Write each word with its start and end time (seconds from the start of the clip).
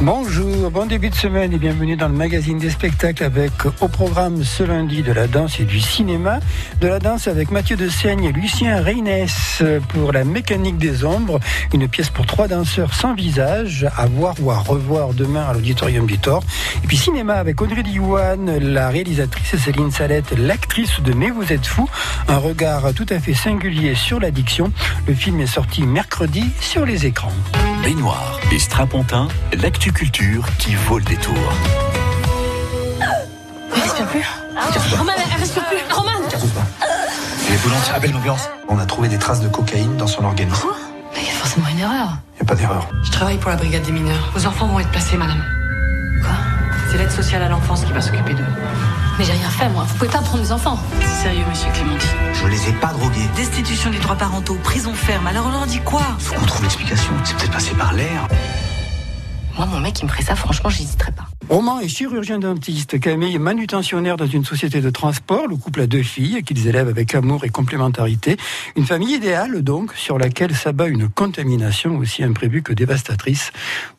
Bonjour, 0.00 0.70
bon 0.70 0.86
début 0.86 1.10
de 1.10 1.14
semaine 1.16 1.52
et 1.52 1.58
bienvenue 1.58 1.96
dans 1.96 2.06
le 2.06 2.14
magazine 2.14 2.56
des 2.56 2.70
spectacles 2.70 3.24
avec 3.24 3.50
au 3.80 3.88
programme 3.88 4.44
ce 4.44 4.62
lundi 4.62 5.02
de 5.02 5.10
la 5.10 5.26
danse 5.26 5.58
et 5.58 5.64
du 5.64 5.80
cinéma. 5.80 6.38
De 6.80 6.86
la 6.86 7.00
danse 7.00 7.26
avec 7.26 7.50
Mathieu 7.50 7.76
de 7.76 7.88
Seigne 7.88 8.22
et 8.22 8.32
Lucien 8.32 8.80
Reynès 8.80 9.60
pour 9.88 10.12
la 10.12 10.22
mécanique 10.22 10.78
des 10.78 11.04
ombres, 11.04 11.40
une 11.74 11.88
pièce 11.88 12.10
pour 12.10 12.26
trois 12.26 12.46
danseurs 12.46 12.94
sans 12.94 13.12
visage 13.12 13.88
à 13.96 14.06
voir 14.06 14.36
ou 14.40 14.52
à 14.52 14.58
revoir 14.58 15.14
demain 15.14 15.44
à 15.44 15.52
l'auditorium 15.52 16.06
du 16.06 16.16
Thor. 16.16 16.44
Et 16.84 16.86
puis 16.86 16.96
cinéma 16.96 17.34
avec 17.34 17.60
Audrey 17.60 17.82
Diwan, 17.82 18.56
la 18.56 18.90
réalisatrice 18.90 19.54
et 19.54 19.58
Céline 19.58 19.90
Salette, 19.90 20.32
l'actrice 20.38 21.00
de 21.00 21.12
Mais 21.12 21.30
vous 21.30 21.52
êtes 21.52 21.66
fou, 21.66 21.90
un 22.28 22.38
regard 22.38 22.94
tout 22.94 23.06
à 23.08 23.18
fait 23.18 23.34
singulier 23.34 23.96
sur 23.96 24.20
l'addiction. 24.20 24.70
Le 25.08 25.14
film 25.14 25.40
est 25.40 25.46
sorti 25.46 25.82
mercredi 25.82 26.44
sur 26.60 26.86
les 26.86 27.04
écrans. 27.04 27.32
Baignoire 27.82 28.38
et 28.52 28.58
Strapontin, 28.58 29.28
culture 29.92 30.44
qui 30.58 30.74
vaut 30.74 30.98
le 30.98 31.04
détour. 31.04 31.36
Elle 33.74 33.80
respire 33.82 34.06
plus. 34.06 34.24
Roman, 34.96 35.12
elle 35.16 35.40
respire 35.40 35.64
plus. 35.66 35.94
Roman 35.94 36.10
Elle 37.46 37.54
est 37.54 37.58
brûlante, 37.58 37.92
appelle 37.94 38.12
l'ambulance. 38.12 38.48
On 38.68 38.78
a 38.78 38.86
trouvé 38.86 39.08
des 39.08 39.18
traces 39.18 39.40
de 39.40 39.48
cocaïne 39.48 39.96
dans 39.96 40.06
son 40.06 40.24
organisme. 40.24 40.68
Mais 41.14 41.20
il 41.22 41.26
y 41.26 41.30
a 41.30 41.32
forcément 41.32 41.68
une 41.68 41.78
erreur. 41.78 42.18
Y 42.38 42.42
a 42.42 42.44
pas 42.44 42.54
d'erreur. 42.54 42.88
Je 43.04 43.10
travaille 43.10 43.38
pour 43.38 43.50
la 43.50 43.56
brigade 43.56 43.82
des 43.82 43.92
mineurs. 43.92 44.30
Vos 44.34 44.46
enfants 44.46 44.66
vont 44.66 44.80
être 44.80 44.90
placés, 44.90 45.16
madame. 45.16 45.42
Quoi? 46.22 46.32
C'est 46.90 46.98
l'aide 46.98 47.10
sociale 47.10 47.42
à 47.42 47.48
l'enfance 47.48 47.84
qui 47.84 47.92
va 47.92 48.00
s'occuper 48.00 48.34
d'eux. 48.34 48.44
Mais 49.18 49.24
j'ai 49.24 49.32
rien 49.32 49.50
fait, 49.50 49.68
moi. 49.68 49.84
Vous 49.88 49.94
pouvez 49.94 50.10
pas 50.10 50.20
prendre 50.20 50.42
mes 50.42 50.52
enfants. 50.52 50.78
C'est 51.00 51.22
sérieux, 51.24 51.44
monsieur 51.48 51.70
Clémenti. 51.72 52.06
Je 52.34 52.46
les 52.46 52.68
ai 52.68 52.72
pas 52.72 52.88
drogués. 52.88 53.28
Destitution 53.36 53.90
des 53.90 53.98
droits 53.98 54.16
parentaux, 54.16 54.54
prison 54.62 54.94
ferme. 54.94 55.26
Alors 55.26 55.46
on 55.46 55.50
leur 55.50 55.66
dit 55.66 55.80
quoi? 55.80 56.02
Faut 56.18 56.34
qu'on 56.34 56.46
trouve 56.46 56.62
l'explication. 56.62 57.12
C'est 57.24 57.36
peut-être 57.36 57.52
passé 57.52 57.72
par 57.72 57.92
l'air. 57.92 58.28
Moi, 59.58 59.66
mon 59.66 59.80
mec, 59.80 59.98
il 59.98 60.04
me 60.04 60.08
ferait 60.08 60.22
ça, 60.22 60.36
franchement, 60.36 60.70
j'hésiterais 60.70 61.10
pas. 61.10 61.26
Roman 61.48 61.80
est 61.80 61.88
chirurgien 61.88 62.38
dentiste. 62.38 63.00
Camille 63.00 63.34
est 63.34 63.40
manutentionnaire 63.40 64.16
dans 64.16 64.28
une 64.28 64.44
société 64.44 64.80
de 64.80 64.88
transport. 64.88 65.48
Le 65.48 65.56
couple 65.56 65.80
a 65.80 65.88
deux 65.88 66.04
filles 66.04 66.44
qu'ils 66.44 66.68
élèvent 66.68 66.86
avec 66.86 67.12
amour 67.16 67.44
et 67.44 67.48
complémentarité. 67.48 68.36
Une 68.76 68.86
famille 68.86 69.16
idéale, 69.16 69.62
donc, 69.62 69.94
sur 69.94 70.16
laquelle 70.16 70.54
s'abat 70.54 70.86
une 70.86 71.08
contamination 71.08 71.96
aussi 71.96 72.22
imprévue 72.22 72.62
que 72.62 72.72
dévastatrice. 72.72 73.50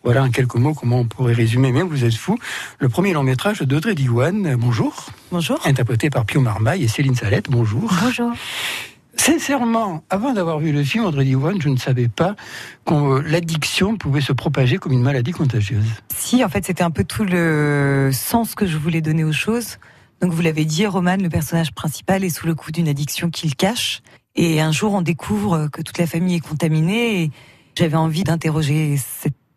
Voilà 0.05 0.23
en 0.23 0.30
quelques 0.30 0.55
mots 0.55 0.73
comment 0.73 0.99
on 0.99 1.05
pourrait 1.05 1.33
résumer, 1.33 1.73
mais 1.73 1.81
vous 1.81 2.05
êtes 2.05 2.15
fou, 2.15 2.37
le 2.80 2.87
premier 2.87 3.11
long 3.11 3.23
métrage 3.23 3.61
d'Audrey 3.61 3.95
Diwan. 3.95 4.55
Bonjour. 4.55 5.07
Bonjour. 5.30 5.59
Interprété 5.65 6.09
par 6.09 6.23
Pio 6.25 6.39
Marmaille 6.39 6.85
et 6.85 6.87
Céline 6.87 7.15
Salette. 7.15 7.49
Bonjour. 7.49 7.91
Bonjour. 8.02 8.31
Sincèrement, 9.19 10.05
avant 10.09 10.31
d'avoir 10.31 10.59
vu 10.59 10.71
le 10.71 10.81
film 10.81 11.03
Audrey 11.03 11.25
Diwan, 11.25 11.61
je 11.61 11.67
ne 11.67 11.75
savais 11.75 12.07
pas 12.07 12.37
que 12.85 12.93
euh, 12.93 13.21
l'addiction 13.21 13.97
pouvait 13.97 14.21
se 14.21 14.31
propager 14.31 14.77
comme 14.77 14.93
une 14.93 15.01
maladie 15.01 15.31
contagieuse. 15.31 15.83
Si, 16.15 16.41
en 16.41 16.47
fait, 16.47 16.65
c'était 16.65 16.83
un 16.83 16.89
peu 16.89 17.03
tout 17.03 17.25
le 17.25 18.11
sens 18.13 18.55
que 18.55 18.65
je 18.65 18.77
voulais 18.77 19.01
donner 19.01 19.25
aux 19.25 19.33
choses. 19.33 19.77
Donc, 20.21 20.31
vous 20.31 20.41
l'avez 20.41 20.63
dit, 20.63 20.85
Roman, 20.87 21.17
le 21.17 21.27
personnage 21.27 21.73
principal, 21.73 22.23
est 22.23 22.29
sous 22.29 22.47
le 22.47 22.55
coup 22.55 22.71
d'une 22.71 22.87
addiction 22.87 23.29
qu'il 23.29 23.57
cache. 23.57 24.03
Et 24.37 24.61
un 24.61 24.71
jour, 24.71 24.93
on 24.93 25.01
découvre 25.01 25.67
que 25.67 25.81
toute 25.81 25.97
la 25.97 26.07
famille 26.07 26.35
est 26.35 26.47
contaminée. 26.47 27.23
Et 27.23 27.31
j'avais 27.75 27.97
envie 27.97 28.23
d'interroger 28.23 28.95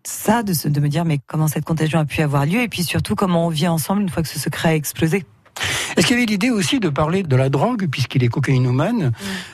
ça, 0.02 0.42
de 0.42 0.80
me 0.80 0.88
dire, 0.88 1.04
mais 1.04 1.20
comment 1.24 1.46
cette 1.46 1.64
contagion 1.64 2.00
a 2.00 2.04
pu 2.04 2.20
avoir 2.20 2.46
lieu 2.46 2.62
Et 2.62 2.68
puis 2.68 2.82
surtout, 2.82 3.14
comment 3.14 3.46
on 3.46 3.50
vit 3.50 3.68
ensemble 3.68 4.02
une 4.02 4.08
fois 4.08 4.24
que 4.24 4.28
ce 4.28 4.40
secret 4.40 4.70
a 4.70 4.74
explosé. 4.74 5.24
Est-ce 6.02 6.08
qu'il 6.08 6.16
y 6.18 6.20
avait 6.20 6.32
l'idée 6.32 6.50
aussi 6.50 6.80
de 6.80 6.88
parler 6.88 7.22
de 7.22 7.36
la 7.36 7.48
drogue, 7.48 7.86
puisqu'il 7.88 8.24
est 8.24 8.28
cocaïnomane, 8.28 9.12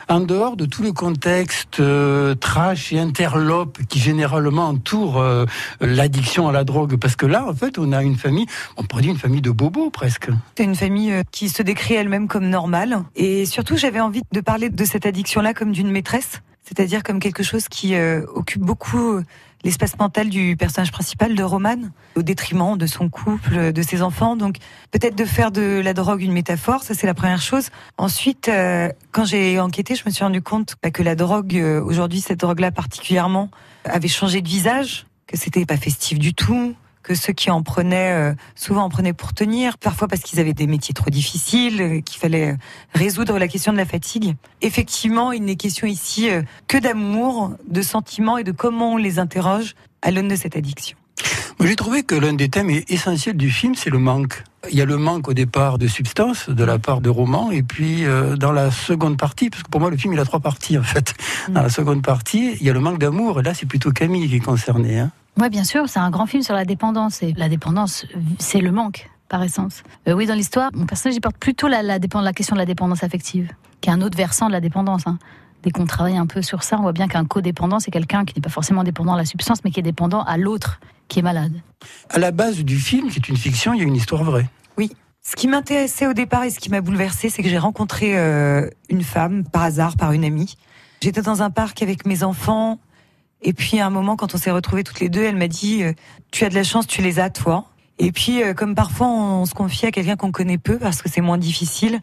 en 0.08 0.20
dehors 0.20 0.56
de 0.56 0.64
tout 0.64 0.82
le 0.82 0.92
contexte 0.92 1.78
euh, 1.78 2.34
trash 2.34 2.90
et 2.90 2.98
interlope 2.98 3.76
qui 3.90 3.98
généralement 3.98 4.68
entoure 4.68 5.18
euh, 5.18 5.44
l'addiction 5.82 6.48
à 6.48 6.52
la 6.52 6.64
drogue? 6.64 6.96
Parce 6.96 7.16
que 7.16 7.26
là, 7.26 7.46
en 7.46 7.52
fait, 7.52 7.78
on 7.78 7.92
a 7.92 8.02
une 8.02 8.16
famille, 8.16 8.46
on 8.78 8.84
pourrait 8.84 9.02
dire 9.02 9.10
une 9.10 9.18
famille 9.18 9.42
de 9.42 9.50
bobos 9.50 9.90
presque. 9.90 10.30
C'est 10.56 10.64
une 10.64 10.74
famille 10.74 11.12
euh, 11.12 11.22
qui 11.32 11.50
se 11.50 11.62
décrit 11.62 11.96
elle-même 11.96 12.28
comme 12.28 12.48
normale. 12.48 13.02
Et 13.14 13.44
surtout, 13.44 13.76
j'avais 13.76 14.00
envie 14.00 14.22
de 14.32 14.40
parler 14.40 14.70
de 14.70 14.84
cette 14.86 15.04
addiction-là 15.04 15.52
comme 15.52 15.72
d'une 15.72 15.90
maîtresse, 15.90 16.40
c'est-à-dire 16.62 17.02
comme 17.02 17.20
quelque 17.20 17.42
chose 17.42 17.68
qui 17.68 17.94
euh, 17.94 18.22
occupe 18.34 18.62
beaucoup 18.62 19.20
l'espace 19.68 19.98
mental 19.98 20.30
du 20.30 20.56
personnage 20.56 20.90
principal 20.90 21.34
de 21.34 21.42
Roman, 21.42 21.76
au 22.16 22.22
détriment 22.22 22.78
de 22.78 22.86
son 22.86 23.10
couple, 23.10 23.70
de 23.70 23.82
ses 23.82 24.00
enfants. 24.00 24.34
Donc 24.34 24.56
peut-être 24.92 25.14
de 25.14 25.26
faire 25.26 25.52
de 25.52 25.82
la 25.84 25.92
drogue 25.92 26.22
une 26.22 26.32
métaphore, 26.32 26.82
ça 26.82 26.94
c'est 26.94 27.06
la 27.06 27.12
première 27.12 27.42
chose. 27.42 27.68
Ensuite, 27.98 28.48
euh, 28.48 28.88
quand 29.12 29.26
j'ai 29.26 29.60
enquêté, 29.60 29.94
je 29.94 30.04
me 30.06 30.10
suis 30.10 30.24
rendu 30.24 30.40
compte 30.40 30.76
bah, 30.82 30.90
que 30.90 31.02
la 31.02 31.14
drogue, 31.14 31.54
euh, 31.54 31.84
aujourd'hui, 31.84 32.22
cette 32.22 32.40
drogue-là 32.40 32.70
particulièrement, 32.70 33.50
avait 33.84 34.08
changé 34.08 34.40
de 34.40 34.48
visage, 34.48 35.04
que 35.26 35.36
c'était 35.36 35.66
pas 35.66 35.76
festif 35.76 36.18
du 36.18 36.32
tout, 36.32 36.74
que 37.08 37.14
ceux 37.14 37.32
qui 37.32 37.50
en 37.50 37.62
prenaient 37.62 38.12
euh, 38.12 38.34
souvent 38.54 38.82
en 38.82 38.90
prenaient 38.90 39.14
pour 39.14 39.32
tenir, 39.32 39.78
parfois 39.78 40.08
parce 40.08 40.20
qu'ils 40.20 40.40
avaient 40.40 40.52
des 40.52 40.66
métiers 40.66 40.92
trop 40.92 41.08
difficiles, 41.08 41.80
euh, 41.80 42.00
qu'il 42.02 42.18
fallait 42.18 42.52
euh, 42.52 42.56
résoudre 42.94 43.38
la 43.38 43.48
question 43.48 43.72
de 43.72 43.78
la 43.78 43.86
fatigue. 43.86 44.36
Effectivement, 44.60 45.32
il 45.32 45.42
n'est 45.42 45.56
question 45.56 45.86
ici 45.86 46.28
que 46.66 46.76
d'amour, 46.76 47.52
de 47.66 47.80
sentiments 47.80 48.36
et 48.36 48.44
de 48.44 48.52
comment 48.52 48.92
on 48.92 48.96
les 48.98 49.18
interroge 49.18 49.74
à 50.02 50.10
l'aune 50.10 50.28
de 50.28 50.36
cette 50.36 50.54
addiction. 50.54 50.98
J'ai 51.60 51.76
trouvé 51.76 52.02
que 52.02 52.14
l'un 52.14 52.32
des 52.34 52.48
thèmes 52.48 52.70
essentiels 52.88 53.36
du 53.36 53.50
film, 53.50 53.74
c'est 53.74 53.90
le 53.90 53.98
manque. 53.98 54.44
Il 54.70 54.76
y 54.76 54.80
a 54.80 54.84
le 54.84 54.96
manque 54.96 55.28
au 55.28 55.34
départ 55.34 55.78
de 55.78 55.86
substance 55.86 56.48
de 56.48 56.64
la 56.64 56.78
part 56.78 57.00
de 57.00 57.10
Roman, 57.10 57.50
et 57.50 57.62
puis 57.62 58.04
euh, 58.04 58.36
dans 58.36 58.52
la 58.52 58.70
seconde 58.70 59.18
partie, 59.18 59.50
parce 59.50 59.62
que 59.62 59.68
pour 59.68 59.80
moi 59.80 59.90
le 59.90 59.96
film 59.96 60.12
il 60.14 60.20
a 60.20 60.24
trois 60.24 60.40
parties 60.40 60.78
en 60.78 60.82
fait. 60.82 61.14
Dans 61.48 61.62
la 61.62 61.68
seconde 61.68 62.02
partie, 62.02 62.56
il 62.60 62.66
y 62.66 62.70
a 62.70 62.72
le 62.72 62.80
manque 62.80 62.98
d'amour, 62.98 63.40
et 63.40 63.42
là 63.42 63.54
c'est 63.54 63.66
plutôt 63.66 63.90
Camille 63.90 64.28
qui 64.28 64.36
est 64.36 64.40
concernée. 64.40 64.98
Hein. 65.00 65.10
Oui, 65.36 65.48
bien 65.50 65.62
sûr, 65.64 65.88
c'est 65.88 66.00
un 66.00 66.10
grand 66.10 66.26
film 66.26 66.42
sur 66.42 66.54
la 66.54 66.64
dépendance. 66.64 67.22
Et 67.22 67.32
la 67.36 67.48
dépendance, 67.48 68.06
c'est 68.40 68.60
le 68.60 68.72
manque, 68.72 69.08
par 69.28 69.42
essence. 69.42 69.82
Euh, 70.08 70.12
oui, 70.12 70.26
dans 70.26 70.34
l'histoire, 70.34 70.70
mon 70.74 70.86
personnage, 70.86 71.16
il 71.16 71.20
porte 71.20 71.36
plutôt 71.38 71.68
la, 71.68 71.82
la, 71.82 71.98
dépend- 72.00 72.20
la 72.22 72.32
question 72.32 72.56
de 72.56 72.60
la 72.60 72.66
dépendance 72.66 73.04
affective, 73.04 73.48
qui 73.80 73.88
est 73.90 73.92
un 73.92 74.00
autre 74.00 74.16
versant 74.16 74.46
de 74.48 74.52
la 74.52 74.60
dépendance. 74.60 75.06
hein. 75.06 75.18
Dès 75.62 75.70
qu'on 75.70 75.86
travaille 75.86 76.16
un 76.16 76.26
peu 76.26 76.42
sur 76.42 76.62
ça, 76.64 76.76
on 76.78 76.82
voit 76.82 76.92
bien 76.92 77.06
qu'un 77.06 77.24
codépendant, 77.24 77.78
c'est 77.78 77.92
quelqu'un 77.92 78.24
qui 78.24 78.34
n'est 78.34 78.42
pas 78.42 78.48
forcément 78.50 78.82
dépendant 78.84 79.14
à 79.14 79.16
la 79.16 79.24
substance, 79.24 79.58
mais 79.64 79.70
qui 79.70 79.78
est 79.78 79.84
dépendant 79.84 80.22
à 80.22 80.36
l'autre, 80.38 80.80
qui 81.08 81.18
est 81.18 81.22
malade. 81.22 81.52
À 82.10 82.18
la 82.18 82.30
base 82.30 82.58
du 82.58 82.78
film, 82.78 83.10
qui 83.10 83.18
est 83.18 83.28
une 83.28 83.36
fiction, 83.36 83.72
il 83.74 83.78
y 83.78 83.82
a 83.82 83.86
une 83.86 83.96
histoire 83.96 84.24
vraie. 84.24 84.48
Ce 85.30 85.36
qui 85.36 85.46
m'intéressait 85.46 86.06
au 86.06 86.14
départ 86.14 86.44
et 86.44 86.50
ce 86.50 86.58
qui 86.58 86.70
m'a 86.70 86.80
bouleversée, 86.80 87.28
c'est 87.28 87.42
que 87.42 87.50
j'ai 87.50 87.58
rencontré 87.58 88.16
euh, 88.16 88.66
une 88.88 89.02
femme 89.02 89.44
par 89.44 89.62
hasard, 89.62 89.94
par 89.94 90.12
une 90.12 90.24
amie. 90.24 90.56
J'étais 91.02 91.20
dans 91.20 91.42
un 91.42 91.50
parc 91.50 91.82
avec 91.82 92.06
mes 92.06 92.22
enfants. 92.22 92.78
Et 93.42 93.52
puis 93.52 93.78
à 93.78 93.86
un 93.86 93.90
moment, 93.90 94.16
quand 94.16 94.34
on 94.34 94.38
s'est 94.38 94.50
retrouvés 94.50 94.84
toutes 94.84 95.00
les 95.00 95.10
deux, 95.10 95.22
elle 95.22 95.36
m'a 95.36 95.48
dit 95.48 95.82
euh, 95.82 95.92
Tu 96.30 96.46
as 96.46 96.48
de 96.48 96.54
la 96.54 96.64
chance, 96.64 96.86
tu 96.86 97.02
les 97.02 97.20
as, 97.20 97.28
toi. 97.28 97.66
Et 97.98 98.10
puis, 98.10 98.42
euh, 98.42 98.54
comme 98.54 98.74
parfois 98.74 99.08
on 99.08 99.44
se 99.44 99.52
confie 99.52 99.84
à 99.84 99.90
quelqu'un 99.90 100.16
qu'on 100.16 100.32
connaît 100.32 100.56
peu 100.56 100.78
parce 100.78 101.02
que 101.02 101.10
c'est 101.10 101.20
moins 101.20 101.36
difficile, 101.36 102.00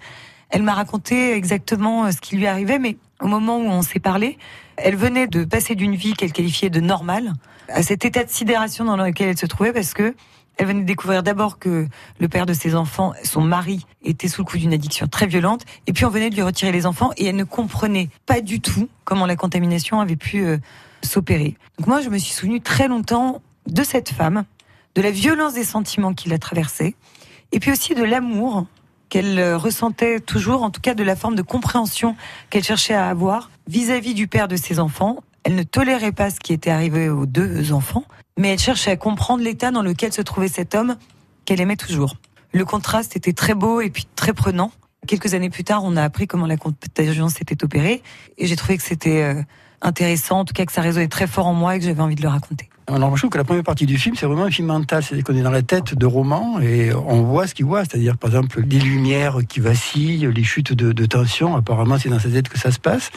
elle 0.50 0.64
m'a 0.64 0.74
raconté 0.74 1.34
exactement 1.34 2.06
euh, 2.06 2.12
ce 2.12 2.22
qui 2.22 2.36
lui 2.36 2.48
arrivait, 2.48 2.80
mais 2.80 2.98
au 3.22 3.28
moment 3.28 3.58
où 3.58 3.66
on 3.66 3.82
s'est 3.82 4.00
parlé, 4.00 4.38
elle 4.78 4.96
venait 4.96 5.28
de 5.28 5.44
passer 5.46 5.76
d'une 5.76 5.96
vie 5.96 6.14
qu'elle 6.14 6.34
qualifiait 6.34 6.70
de 6.70 6.80
normale 6.80 7.34
à 7.70 7.82
cet 7.82 8.06
état 8.06 8.24
de 8.24 8.30
sidération 8.30 8.86
dans 8.86 8.98
lequel 8.98 9.30
elle 9.30 9.38
se 9.38 9.46
trouvait 9.46 9.74
parce 9.74 9.94
que 9.94 10.16
elle 10.58 10.68
venait 10.68 10.82
de 10.82 10.86
découvrir 10.86 11.24
d'abord 11.24 11.60
que 11.60 11.88
le 12.20 12.28
père 12.30 12.46
de 12.46 12.54
ses 12.54 12.76
enfants, 12.76 13.14
son 13.24 13.42
mari, 13.42 13.86
était 14.04 14.28
sous 14.28 14.42
le 14.42 14.46
coup 14.46 14.58
d'une 14.58 14.74
addiction 14.74 15.08
très 15.08 15.28
violente, 15.28 15.66
et 15.86 15.94
puis 15.94 16.06
on 16.06 16.10
venait 16.10 16.30
de 16.30 16.36
lui 16.36 16.44
retirer 16.44 16.72
les 16.72 16.86
enfants, 16.86 17.12
et 17.18 17.26
elle 17.26 17.36
ne 17.36 17.44
comprenait 17.44 18.10
pas 18.26 18.42
du 18.42 18.62
tout 18.62 18.88
comment 19.04 19.26
la 19.26 19.36
contamination 19.36 20.00
avait 20.00 20.16
pu 20.16 20.46
euh, 20.46 20.58
s'opérer. 21.02 21.58
Donc 21.78 21.88
moi, 21.88 22.02
je 22.02 22.10
me 22.10 22.18
suis 22.18 22.34
souvenue 22.34 22.62
très 22.62 22.88
longtemps 22.88 23.42
de 23.68 23.84
cette 23.84 24.10
femme, 24.10 24.46
de 24.96 25.02
la 25.02 25.12
violence 25.12 25.56
des 25.56 25.66
sentiments 25.66 26.14
qui 26.14 26.30
la 26.30 26.38
traversaient, 26.38 26.96
et 27.52 27.60
puis 27.60 27.72
aussi 27.72 27.94
de 27.94 28.04
l'amour 28.04 28.66
qu'elle 29.10 29.40
euh, 29.40 29.58
ressentait 29.58 30.20
toujours, 30.20 30.64
en 30.64 30.70
tout 30.70 30.82
cas 30.82 30.94
de 30.94 31.04
la 31.04 31.16
forme 31.16 31.36
de 31.36 31.42
compréhension 31.42 32.16
qu'elle 32.50 32.64
cherchait 32.64 32.94
à 32.94 33.08
avoir 33.08 33.50
vis-à-vis 33.68 34.14
du 34.14 34.28
père 34.28 34.48
de 34.48 34.56
ses 34.56 34.80
enfants. 34.80 35.18
Elle 35.44 35.56
ne 35.56 35.64
tolérait 35.64 36.12
pas 36.12 36.30
ce 36.30 36.40
qui 36.40 36.54
était 36.54 36.72
arrivé 36.72 37.10
aux 37.10 37.26
deux 37.26 37.72
enfants, 37.72 38.04
mais 38.38 38.50
elle 38.50 38.60
cherchait 38.60 38.92
à 38.92 38.98
comprendre 38.98 39.44
l'état 39.44 39.72
dans 39.72 39.82
lequel 39.82 40.12
se 40.12 40.22
trouvait 40.22 40.48
cet 40.48 40.76
homme 40.76 40.96
qu'elle 41.46 41.62
aimait 41.62 41.76
toujours. 41.76 42.16
Le 42.52 42.66
contraste 42.66 43.16
était 43.16 43.34
très 43.34 43.54
beau 43.54 43.82
et 43.82 43.90
puis 43.90 44.08
très 44.16 44.34
prenant. 44.34 44.72
Quelques 45.08 45.34
années 45.34 45.50
plus 45.50 45.64
tard, 45.64 45.84
on 45.84 45.98
a 45.98 46.04
appris 46.04 46.26
comment 46.26 46.48
la 46.48 46.58
contagion 46.58 47.30
s'était 47.30 47.64
opérée, 47.64 48.02
et 48.38 48.48
j'ai 48.48 48.56
trouvé 48.56 48.78
que 48.78 48.84
c'était 48.84 49.22
euh, 49.22 49.42
intéressant, 49.82 50.40
en 50.40 50.46
tout 50.46 50.54
cas 50.54 50.66
que 50.66 50.72
ça 50.72 50.82
résonnait 50.82 51.08
très 51.08 51.28
fort 51.28 51.48
en 51.48 51.54
moi 51.54 51.76
et 51.76 51.80
que 51.80 51.86
j'avais 51.86 52.02
envie 52.02 52.16
de 52.16 52.24
le 52.24 52.28
raconter. 52.28 52.70
Alors, 52.88 53.16
je 53.16 53.22
trouve 53.22 53.32
que 53.32 53.38
la 53.38 53.44
première 53.44 53.64
partie 53.64 53.88
du 53.88 53.98
film, 53.98 54.16
c'est 54.16 54.28
vraiment 54.28 54.44
un 54.44 54.52
film 54.52 54.68
mental. 54.68 55.04
C'est-à-dire 55.04 55.24
qu'on 55.24 55.36
est 55.36 55.42
dans 55.42 55.50
la 55.50 55.64
tête 55.64 55.96
de 55.96 56.06
Roman 56.06 56.60
et 56.60 56.94
on 56.94 57.24
voit 57.24 57.48
ce 57.48 57.56
qu'il 57.56 57.66
voit. 57.66 57.84
C'est-à-dire, 57.84 58.16
par 58.18 58.30
exemple, 58.30 58.62
les 58.62 58.80
lumières 58.80 59.40
qui 59.48 59.60
vacillent, 59.60 60.30
les 60.34 60.44
chutes 60.44 60.74
de, 60.74 60.92
de 60.92 61.06
tension. 61.06 61.56
Apparemment, 61.56 61.98
c'est 61.98 62.10
dans 62.10 62.20
sa 62.20 62.30
tête 62.30 62.48
que 62.48 62.60
ça 62.60 62.72
se 62.72 62.80
passe. 62.80 63.10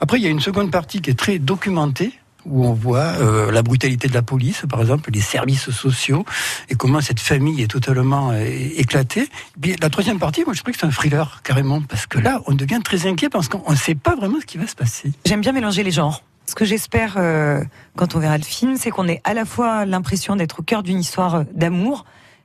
Après, 0.00 0.18
il 0.18 0.22
y 0.22 0.26
a 0.26 0.30
une 0.30 0.40
seconde 0.40 0.70
partie 0.70 1.00
qui 1.00 1.10
est 1.10 1.18
très 1.18 1.38
documentée 1.38 2.12
où 2.44 2.64
on 2.64 2.72
voit 2.72 2.98
euh, 2.98 3.50
la 3.50 3.62
brutalité 3.62 4.08
de 4.08 4.14
la 4.14 4.22
police, 4.22 4.64
par 4.68 4.80
exemple, 4.80 5.10
les 5.10 5.20
services 5.20 5.70
sociaux, 5.70 6.24
et 6.68 6.76
comment 6.76 7.00
cette 7.00 7.20
famille 7.20 7.60
est 7.62 7.70
totalement 7.70 8.30
euh, 8.30 8.44
éclatée. 8.76 9.28
Puis, 9.60 9.74
la 9.80 9.90
troisième 9.90 10.20
partie, 10.20 10.44
moi, 10.44 10.54
je 10.54 10.62
trouve 10.62 10.72
que 10.72 10.78
c'est 10.78 10.86
un 10.86 10.90
thriller, 10.90 11.40
carrément, 11.42 11.82
parce 11.82 12.06
que 12.06 12.18
là, 12.18 12.40
on 12.46 12.54
devient 12.54 12.80
très 12.84 13.06
inquiet 13.06 13.28
parce 13.28 13.48
qu'on 13.48 13.70
ne 13.70 13.76
sait 13.76 13.96
pas 13.96 14.14
vraiment 14.14 14.40
ce 14.40 14.46
qui 14.46 14.58
va 14.58 14.66
se 14.66 14.76
passer. 14.76 15.12
J'aime 15.24 15.40
bien 15.40 15.52
mélanger 15.52 15.82
les 15.82 15.90
genres. 15.90 16.22
Ce 16.48 16.54
que 16.54 16.64
j'espère 16.64 17.14
euh, 17.16 17.62
quand 17.96 18.14
on 18.14 18.20
verra 18.20 18.38
le 18.38 18.44
film, 18.44 18.76
c'est 18.76 18.90
qu'on 18.90 19.08
ait 19.08 19.20
à 19.24 19.34
la 19.34 19.44
fois 19.44 19.84
l'impression 19.84 20.36
d'être 20.36 20.60
au 20.60 20.62
cœur 20.62 20.82
d'une 20.82 21.00
histoire 21.00 21.34
euh, 21.34 21.44
d'amour, 21.52 22.04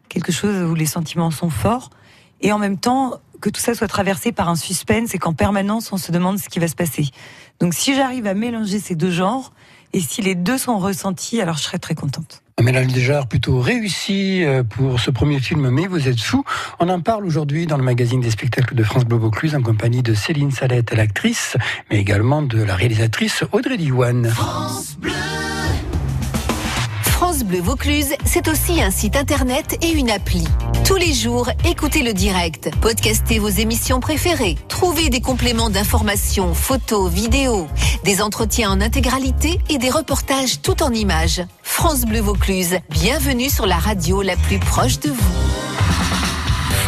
quelque 0.09 0.31
chose 0.31 0.69
où 0.69 0.73
les 0.73 0.87
sentiments 0.87 1.31
sont 1.31 1.49
forts, 1.49 1.91
et 2.41 2.51
en 2.51 2.57
même 2.57 2.77
temps 2.77 3.19
que 3.41 3.49
tout 3.49 3.61
ça 3.61 3.73
soit 3.73 3.87
traversé 3.87 4.31
par 4.31 4.49
un 4.49 4.55
suspense 4.55 5.13
et 5.15 5.17
qu'en 5.17 5.33
permanence 5.33 5.91
on 5.91 5.97
se 5.97 6.11
demande 6.11 6.39
ce 6.39 6.49
qui 6.49 6.59
va 6.59 6.67
se 6.67 6.75
passer. 6.75 7.05
Donc 7.59 7.73
si 7.73 7.95
j'arrive 7.95 8.27
à 8.27 8.33
mélanger 8.33 8.79
ces 8.79 8.95
deux 8.95 9.11
genres, 9.11 9.53
et 9.93 9.99
si 9.99 10.21
les 10.21 10.35
deux 10.35 10.57
sont 10.57 10.79
ressentis, 10.79 11.41
alors 11.41 11.57
je 11.57 11.63
serais 11.63 11.79
très 11.79 11.95
contente. 11.95 12.40
Un 12.57 12.63
mélange 12.63 12.87
déjà 12.87 13.23
plutôt 13.23 13.59
réussi 13.59 14.43
euh, 14.43 14.63
pour 14.63 14.99
ce 14.99 15.09
premier 15.09 15.39
film, 15.39 15.69
mais 15.69 15.87
vous 15.87 16.07
êtes 16.07 16.19
fou. 16.19 16.43
On 16.79 16.89
en 16.89 16.99
parle 16.99 17.25
aujourd'hui 17.25 17.65
dans 17.65 17.77
le 17.77 17.83
magazine 17.83 18.19
des 18.19 18.31
spectacles 18.31 18.75
de 18.75 18.83
France 18.83 19.05
Bleu 19.05 19.19
en 19.55 19.61
compagnie 19.61 20.03
de 20.03 20.13
Céline 20.13 20.51
Salette, 20.51 20.93
l'actrice, 20.93 21.57
mais 21.89 21.99
également 21.99 22.41
de 22.41 22.61
la 22.61 22.75
réalisatrice 22.75 23.43
Audrey 23.51 23.77
Diwan. 23.77 24.25
France 24.25 24.97
Vaucluse, 27.43 28.13
c'est 28.23 28.47
aussi 28.47 28.81
un 28.81 28.91
site 28.91 29.15
internet 29.15 29.77
et 29.81 29.91
une 29.91 30.11
appli. 30.11 30.43
Tous 30.85 30.95
les 30.95 31.13
jours, 31.13 31.49
écoutez 31.65 32.03
le 32.03 32.13
direct, 32.13 32.69
podcastez 32.81 33.39
vos 33.39 33.49
émissions 33.49 33.99
préférées, 33.99 34.57
trouvez 34.67 35.09
des 35.09 35.21
compléments 35.21 35.69
d'informations, 35.69 36.53
photos, 36.53 37.11
vidéos, 37.11 37.67
des 38.03 38.21
entretiens 38.21 38.71
en 38.71 38.81
intégralité 38.81 39.59
et 39.69 39.77
des 39.77 39.89
reportages 39.89 40.61
tout 40.61 40.83
en 40.83 40.91
images. 40.91 41.41
France 41.63 42.01
Bleu 42.01 42.19
Vaucluse, 42.19 42.77
bienvenue 42.89 43.49
sur 43.49 43.65
la 43.65 43.77
radio 43.77 44.21
la 44.21 44.35
plus 44.35 44.59
proche 44.59 44.99
de 44.99 45.09
vous. 45.09 45.70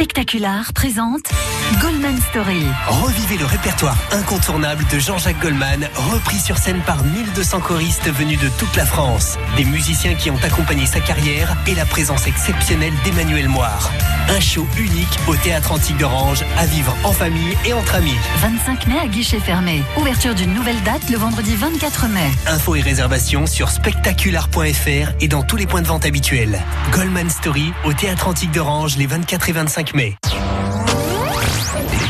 Spectacular 0.00 0.72
présente 0.72 1.30
Goldman 1.78 2.16
Story. 2.30 2.62
Revivez 2.88 3.36
le 3.36 3.44
répertoire 3.44 3.96
incontournable 4.12 4.82
de 4.90 4.98
Jean-Jacques 4.98 5.40
Goldman, 5.42 5.86
repris 5.94 6.38
sur 6.38 6.56
scène 6.56 6.80
par 6.86 7.04
1200 7.04 7.60
choristes 7.60 8.10
venus 8.10 8.40
de 8.40 8.48
toute 8.58 8.74
la 8.76 8.86
France. 8.86 9.36
Des 9.58 9.64
musiciens 9.64 10.14
qui 10.14 10.30
ont 10.30 10.38
accompagné 10.42 10.86
sa 10.86 11.00
carrière 11.00 11.54
et 11.66 11.74
la 11.74 11.84
présence 11.84 12.26
exceptionnelle 12.26 12.94
d'Emmanuel 13.04 13.50
Moire. 13.50 13.92
Un 14.30 14.40
show 14.40 14.66
unique 14.78 15.18
au 15.28 15.36
Théâtre 15.36 15.72
Antique 15.72 15.98
d'Orange, 15.98 16.44
à 16.56 16.64
vivre 16.64 16.96
en 17.04 17.12
famille 17.12 17.54
et 17.66 17.74
entre 17.74 17.96
amis. 17.96 18.16
25 18.38 18.86
mai 18.86 18.98
à 19.02 19.06
guichet 19.06 19.38
fermé. 19.38 19.82
Ouverture 19.98 20.34
d'une 20.34 20.54
nouvelle 20.54 20.82
date 20.82 21.10
le 21.10 21.18
vendredi 21.18 21.54
24 21.56 22.08
mai. 22.08 22.30
Infos 22.46 22.74
et 22.74 22.80
réservations 22.80 23.46
sur 23.46 23.68
spectacular.fr 23.68 25.12
et 25.20 25.28
dans 25.28 25.42
tous 25.42 25.56
les 25.56 25.66
points 25.66 25.82
de 25.82 25.88
vente 25.88 26.06
habituels. 26.06 26.58
Goldman 26.90 27.28
Story 27.28 27.72
au 27.84 27.92
Théâtre 27.92 28.28
Antique 28.28 28.52
d'Orange 28.52 28.96
les 28.96 29.06
24 29.06 29.50
et 29.50 29.52
25 29.52 29.89
mai. 29.94 30.16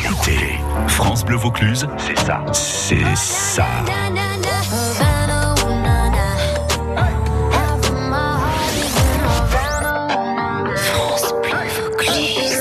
Écoutez, 0.04 0.58
France 0.88 1.24
Bleu 1.24 1.36
Vaucluse, 1.36 1.86
c'est 1.98 2.18
ça. 2.18 2.44
C'est 2.52 3.16
ça. 3.16 3.66
France 11.06 11.32
Bleu 11.40 11.56
Vaucluse. 11.68 12.56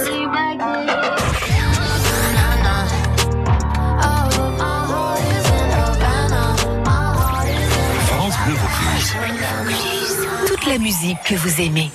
France 8.07 8.35
Bleu 8.45 8.55
Vaucluse. 8.55 9.15
Toute 10.47 10.65
la 10.65 10.77
musique 10.77 11.17
que 11.23 11.35
vous 11.35 11.61
aimez. 11.61 11.91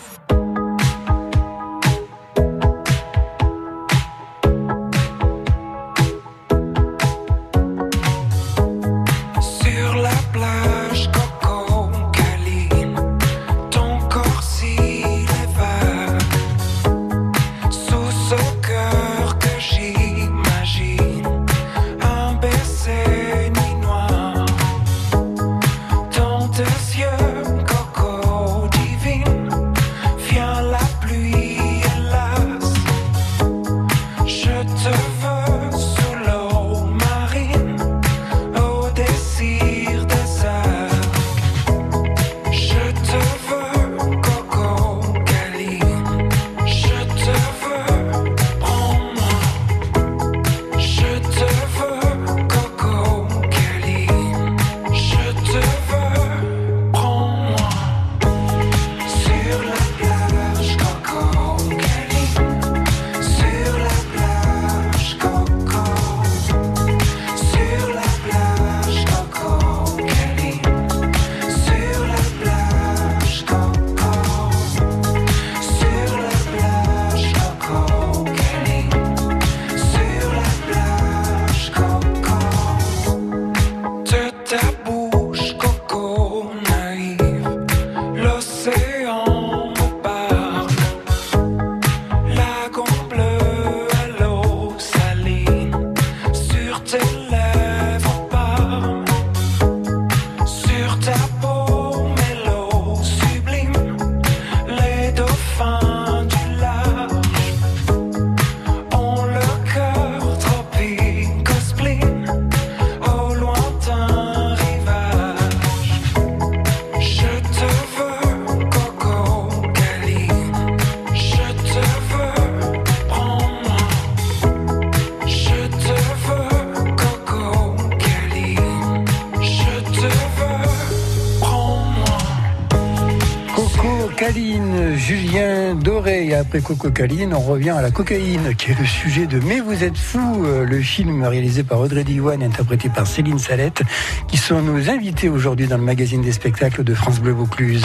Julien 135.06 135.75
Doré. 135.75 136.29
Et 136.29 136.34
après 136.34 136.63
Coco 136.63 136.91
Caline, 136.91 137.34
on 137.34 137.41
revient 137.41 137.70
à 137.70 137.82
la 137.82 137.91
cocaïne, 137.91 138.55
qui 138.56 138.70
est 138.70 138.79
le 138.79 138.87
sujet 138.87 139.27
de 139.27 139.39
Mais 139.39 139.61
vous 139.61 139.84
êtes 139.84 139.99
fou, 139.99 140.46
euh, 140.46 140.65
le 140.65 140.81
film 140.81 141.25
réalisé 141.25 141.63
par 141.63 141.81
Audrey 141.81 142.05
Diwan 142.05 142.41
et 142.41 142.46
interprété 142.46 142.89
par 142.89 143.06
Céline 143.06 143.39
Salette, 143.39 143.82
qui 144.29 144.39
sont 144.39 144.63
nos 144.63 144.89
invités 144.89 145.29
aujourd'hui 145.29 145.67
dans 145.67 145.77
le 145.77 145.82
magazine 145.82 146.23
des 146.23 146.32
spectacles 146.32 146.84
de 146.84 146.94
France 146.94 147.20
Bleu 147.20 147.32
Vaucluse. 147.32 147.84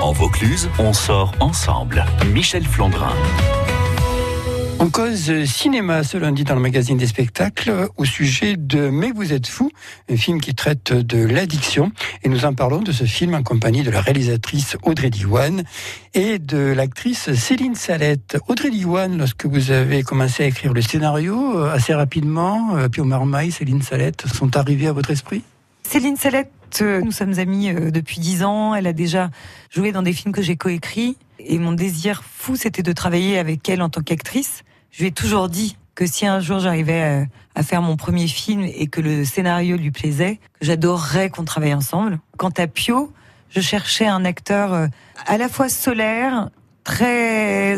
En 0.00 0.12
Vaucluse, 0.12 0.70
on 0.78 0.94
sort 0.94 1.32
ensemble. 1.40 2.06
Michel 2.32 2.64
Flandrin. 2.64 3.12
On 4.80 4.90
cause 4.90 5.44
cinéma 5.44 6.04
ce 6.04 6.16
lundi 6.16 6.44
dans 6.44 6.54
le 6.54 6.60
magazine 6.60 6.96
des 6.96 7.08
spectacles 7.08 7.88
au 7.96 8.04
sujet 8.04 8.56
de 8.56 8.90
Mais 8.90 9.10
vous 9.10 9.32
êtes 9.32 9.48
fou, 9.48 9.72
un 10.08 10.16
film 10.16 10.40
qui 10.40 10.54
traite 10.54 10.92
de 10.92 11.18
l'addiction. 11.18 11.90
Et 12.22 12.28
nous 12.28 12.44
en 12.44 12.54
parlons 12.54 12.80
de 12.80 12.92
ce 12.92 13.02
film 13.02 13.34
en 13.34 13.42
compagnie 13.42 13.82
de 13.82 13.90
la 13.90 14.00
réalisatrice 14.00 14.76
Audrey 14.84 15.10
Diwan 15.10 15.64
et 16.14 16.38
de 16.38 16.58
l'actrice 16.58 17.34
Céline 17.34 17.74
Salette. 17.74 18.38
Audrey 18.46 18.70
Diwan, 18.70 19.18
lorsque 19.18 19.46
vous 19.46 19.72
avez 19.72 20.04
commencé 20.04 20.44
à 20.44 20.46
écrire 20.46 20.72
le 20.72 20.80
scénario, 20.80 21.58
euh, 21.58 21.72
assez 21.72 21.92
rapidement, 21.92 22.76
euh, 22.76 22.88
Pio 22.88 23.04
Marmaille, 23.04 23.50
Céline 23.50 23.82
Salette 23.82 24.26
sont 24.28 24.56
arrivés 24.56 24.86
à 24.86 24.92
votre 24.92 25.10
esprit? 25.10 25.42
Céline 25.82 26.16
Salette, 26.16 26.52
euh, 26.82 27.00
nous 27.00 27.12
sommes 27.12 27.38
amis 27.38 27.70
euh, 27.70 27.90
depuis 27.90 28.20
dix 28.20 28.44
ans. 28.44 28.74
Elle 28.74 28.86
a 28.86 28.92
déjà 28.92 29.30
joué 29.70 29.90
dans 29.90 30.02
des 30.02 30.12
films 30.12 30.32
que 30.32 30.42
j'ai 30.42 30.56
coécrits. 30.56 31.16
Et 31.38 31.58
mon 31.58 31.72
désir 31.72 32.22
fou, 32.24 32.56
c'était 32.56 32.82
de 32.82 32.92
travailler 32.92 33.38
avec 33.38 33.68
elle 33.68 33.82
en 33.82 33.88
tant 33.88 34.02
qu'actrice. 34.02 34.62
Je 34.90 35.00
lui 35.00 35.08
ai 35.08 35.12
toujours 35.12 35.48
dit 35.48 35.76
que 35.94 36.06
si 36.06 36.26
un 36.26 36.40
jour 36.40 36.60
j'arrivais 36.60 37.02
à, 37.02 37.24
à 37.58 37.62
faire 37.64 37.82
mon 37.82 37.96
premier 37.96 38.28
film 38.28 38.62
et 38.62 38.86
que 38.86 39.00
le 39.00 39.24
scénario 39.24 39.76
lui 39.76 39.90
plaisait, 39.90 40.36
que 40.60 40.66
j'adorerais 40.66 41.28
qu'on 41.28 41.44
travaille 41.44 41.74
ensemble. 41.74 42.20
Quant 42.36 42.52
à 42.56 42.68
Pio, 42.68 43.12
je 43.50 43.60
cherchais 43.60 44.06
un 44.06 44.24
acteur 44.24 44.72
euh, 44.72 44.86
à 45.26 45.38
la 45.38 45.48
fois 45.48 45.68
solaire, 45.68 46.50
très 46.84 47.76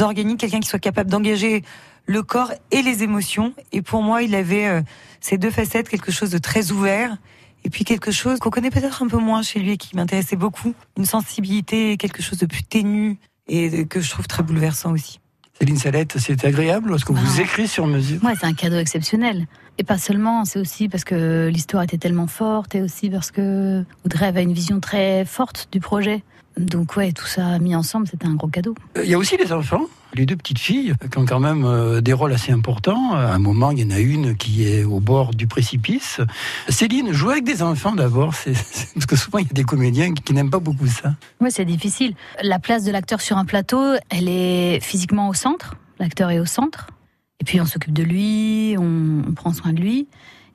organique, 0.00 0.40
quelqu'un 0.40 0.60
qui 0.60 0.68
soit 0.68 0.80
capable 0.80 1.10
d'engager 1.10 1.62
le 2.06 2.22
corps 2.24 2.52
et 2.72 2.82
les 2.82 3.04
émotions. 3.04 3.54
Et 3.70 3.82
pour 3.82 4.02
moi, 4.02 4.22
il 4.22 4.34
avait 4.34 4.66
euh, 4.66 4.82
ces 5.20 5.38
deux 5.38 5.50
facettes, 5.50 5.88
quelque 5.88 6.10
chose 6.10 6.30
de 6.30 6.38
très 6.38 6.72
ouvert. 6.72 7.16
Et 7.64 7.70
puis 7.70 7.84
quelque 7.84 8.10
chose 8.10 8.38
qu'on 8.38 8.50
connaît 8.50 8.70
peut-être 8.70 9.02
un 9.02 9.08
peu 9.08 9.18
moins 9.18 9.42
chez 9.42 9.60
lui 9.60 9.72
et 9.72 9.76
qui 9.76 9.94
m'intéressait 9.96 10.36
beaucoup. 10.36 10.74
Une 10.96 11.04
sensibilité, 11.04 11.96
quelque 11.96 12.22
chose 12.22 12.38
de 12.38 12.46
plus 12.46 12.62
ténu 12.62 13.18
et 13.48 13.84
que 13.86 14.00
je 14.00 14.10
trouve 14.10 14.26
très 14.26 14.42
bouleversant 14.42 14.92
aussi. 14.92 15.20
Céline 15.58 15.76
Salette, 15.76 16.16
c'est 16.18 16.42
agréable 16.46 16.88
lorsque 16.88 17.10
vous 17.10 17.18
Ah. 17.38 17.42
écrivez 17.42 17.68
sur 17.68 17.86
mesure 17.86 18.22
Ouais, 18.24 18.32
c'est 18.40 18.46
un 18.46 18.54
cadeau 18.54 18.76
exceptionnel. 18.78 19.46
Et 19.76 19.84
pas 19.84 19.98
seulement, 19.98 20.44
c'est 20.46 20.58
aussi 20.58 20.88
parce 20.88 21.04
que 21.04 21.48
l'histoire 21.52 21.82
était 21.82 21.98
tellement 21.98 22.26
forte 22.26 22.74
et 22.74 22.80
aussi 22.82 23.10
parce 23.10 23.30
que 23.30 23.84
Audrey 24.06 24.26
avait 24.26 24.42
une 24.42 24.52
vision 24.54 24.80
très 24.80 25.24
forte 25.26 25.68
du 25.70 25.80
projet. 25.80 26.22
Donc 26.58 26.96
ouais, 26.96 27.12
tout 27.12 27.26
ça 27.26 27.58
mis 27.58 27.74
ensemble, 27.76 28.08
c'était 28.08 28.26
un 28.26 28.34
gros 28.34 28.48
cadeau. 28.48 28.74
Euh, 28.96 29.04
Il 29.04 29.10
y 29.10 29.14
a 29.14 29.18
aussi 29.18 29.36
les 29.36 29.52
enfants, 29.52 29.84
les 30.14 30.26
deux 30.26 30.36
petites 30.36 30.58
filles 30.58 30.94
qui 31.10 31.18
ont 31.18 31.26
quand 31.26 31.40
même 31.40 31.64
euh, 31.64 32.00
des 32.00 32.12
rôles 32.12 32.32
assez 32.32 32.52
importants. 32.52 33.12
À 33.12 33.32
un 33.32 33.38
moment, 33.38 33.70
il 33.70 33.80
y 33.80 33.84
en 33.84 33.90
a 33.90 33.98
une 33.98 34.36
qui 34.36 34.66
est 34.66 34.84
au 34.84 35.00
bord 35.00 35.32
du 35.32 35.46
précipice. 35.46 36.20
Céline, 36.68 37.12
jouer 37.12 37.32
avec 37.32 37.44
des 37.44 37.62
enfants 37.62 37.94
d'abord, 37.94 38.34
c'est 38.34 38.52
parce 38.94 39.06
que 39.06 39.16
souvent 39.16 39.38
il 39.38 39.46
y 39.46 39.50
a 39.50 39.52
des 39.52 39.64
comédiens 39.64 40.12
qui, 40.12 40.32
n'aiment 40.32 40.50
pas 40.50 40.60
beaucoup 40.60 40.86
ça. 40.86 41.14
Ouais, 41.40 41.50
c'est 41.50 41.64
difficile. 41.64 42.14
La 42.42 42.58
place 42.58 42.84
de 42.84 42.92
l'acteur 42.92 43.20
sur 43.20 43.36
un 43.36 43.44
plateau, 43.44 43.94
elle 44.10 44.28
est 44.28 44.80
physiquement 44.80 45.28
au 45.28 45.34
centre. 45.34 45.76
L'acteur 45.98 46.30
est 46.30 46.38
au 46.38 46.46
centre. 46.46 46.88
Et 47.40 47.44
puis 47.44 47.60
on 47.60 47.64
s'occupe 47.64 47.92
de 47.92 48.02
lui, 48.02 48.76
on 48.78 49.32
prend 49.32 49.52
soin 49.52 49.72
de 49.72 49.80
lui. 49.80 50.08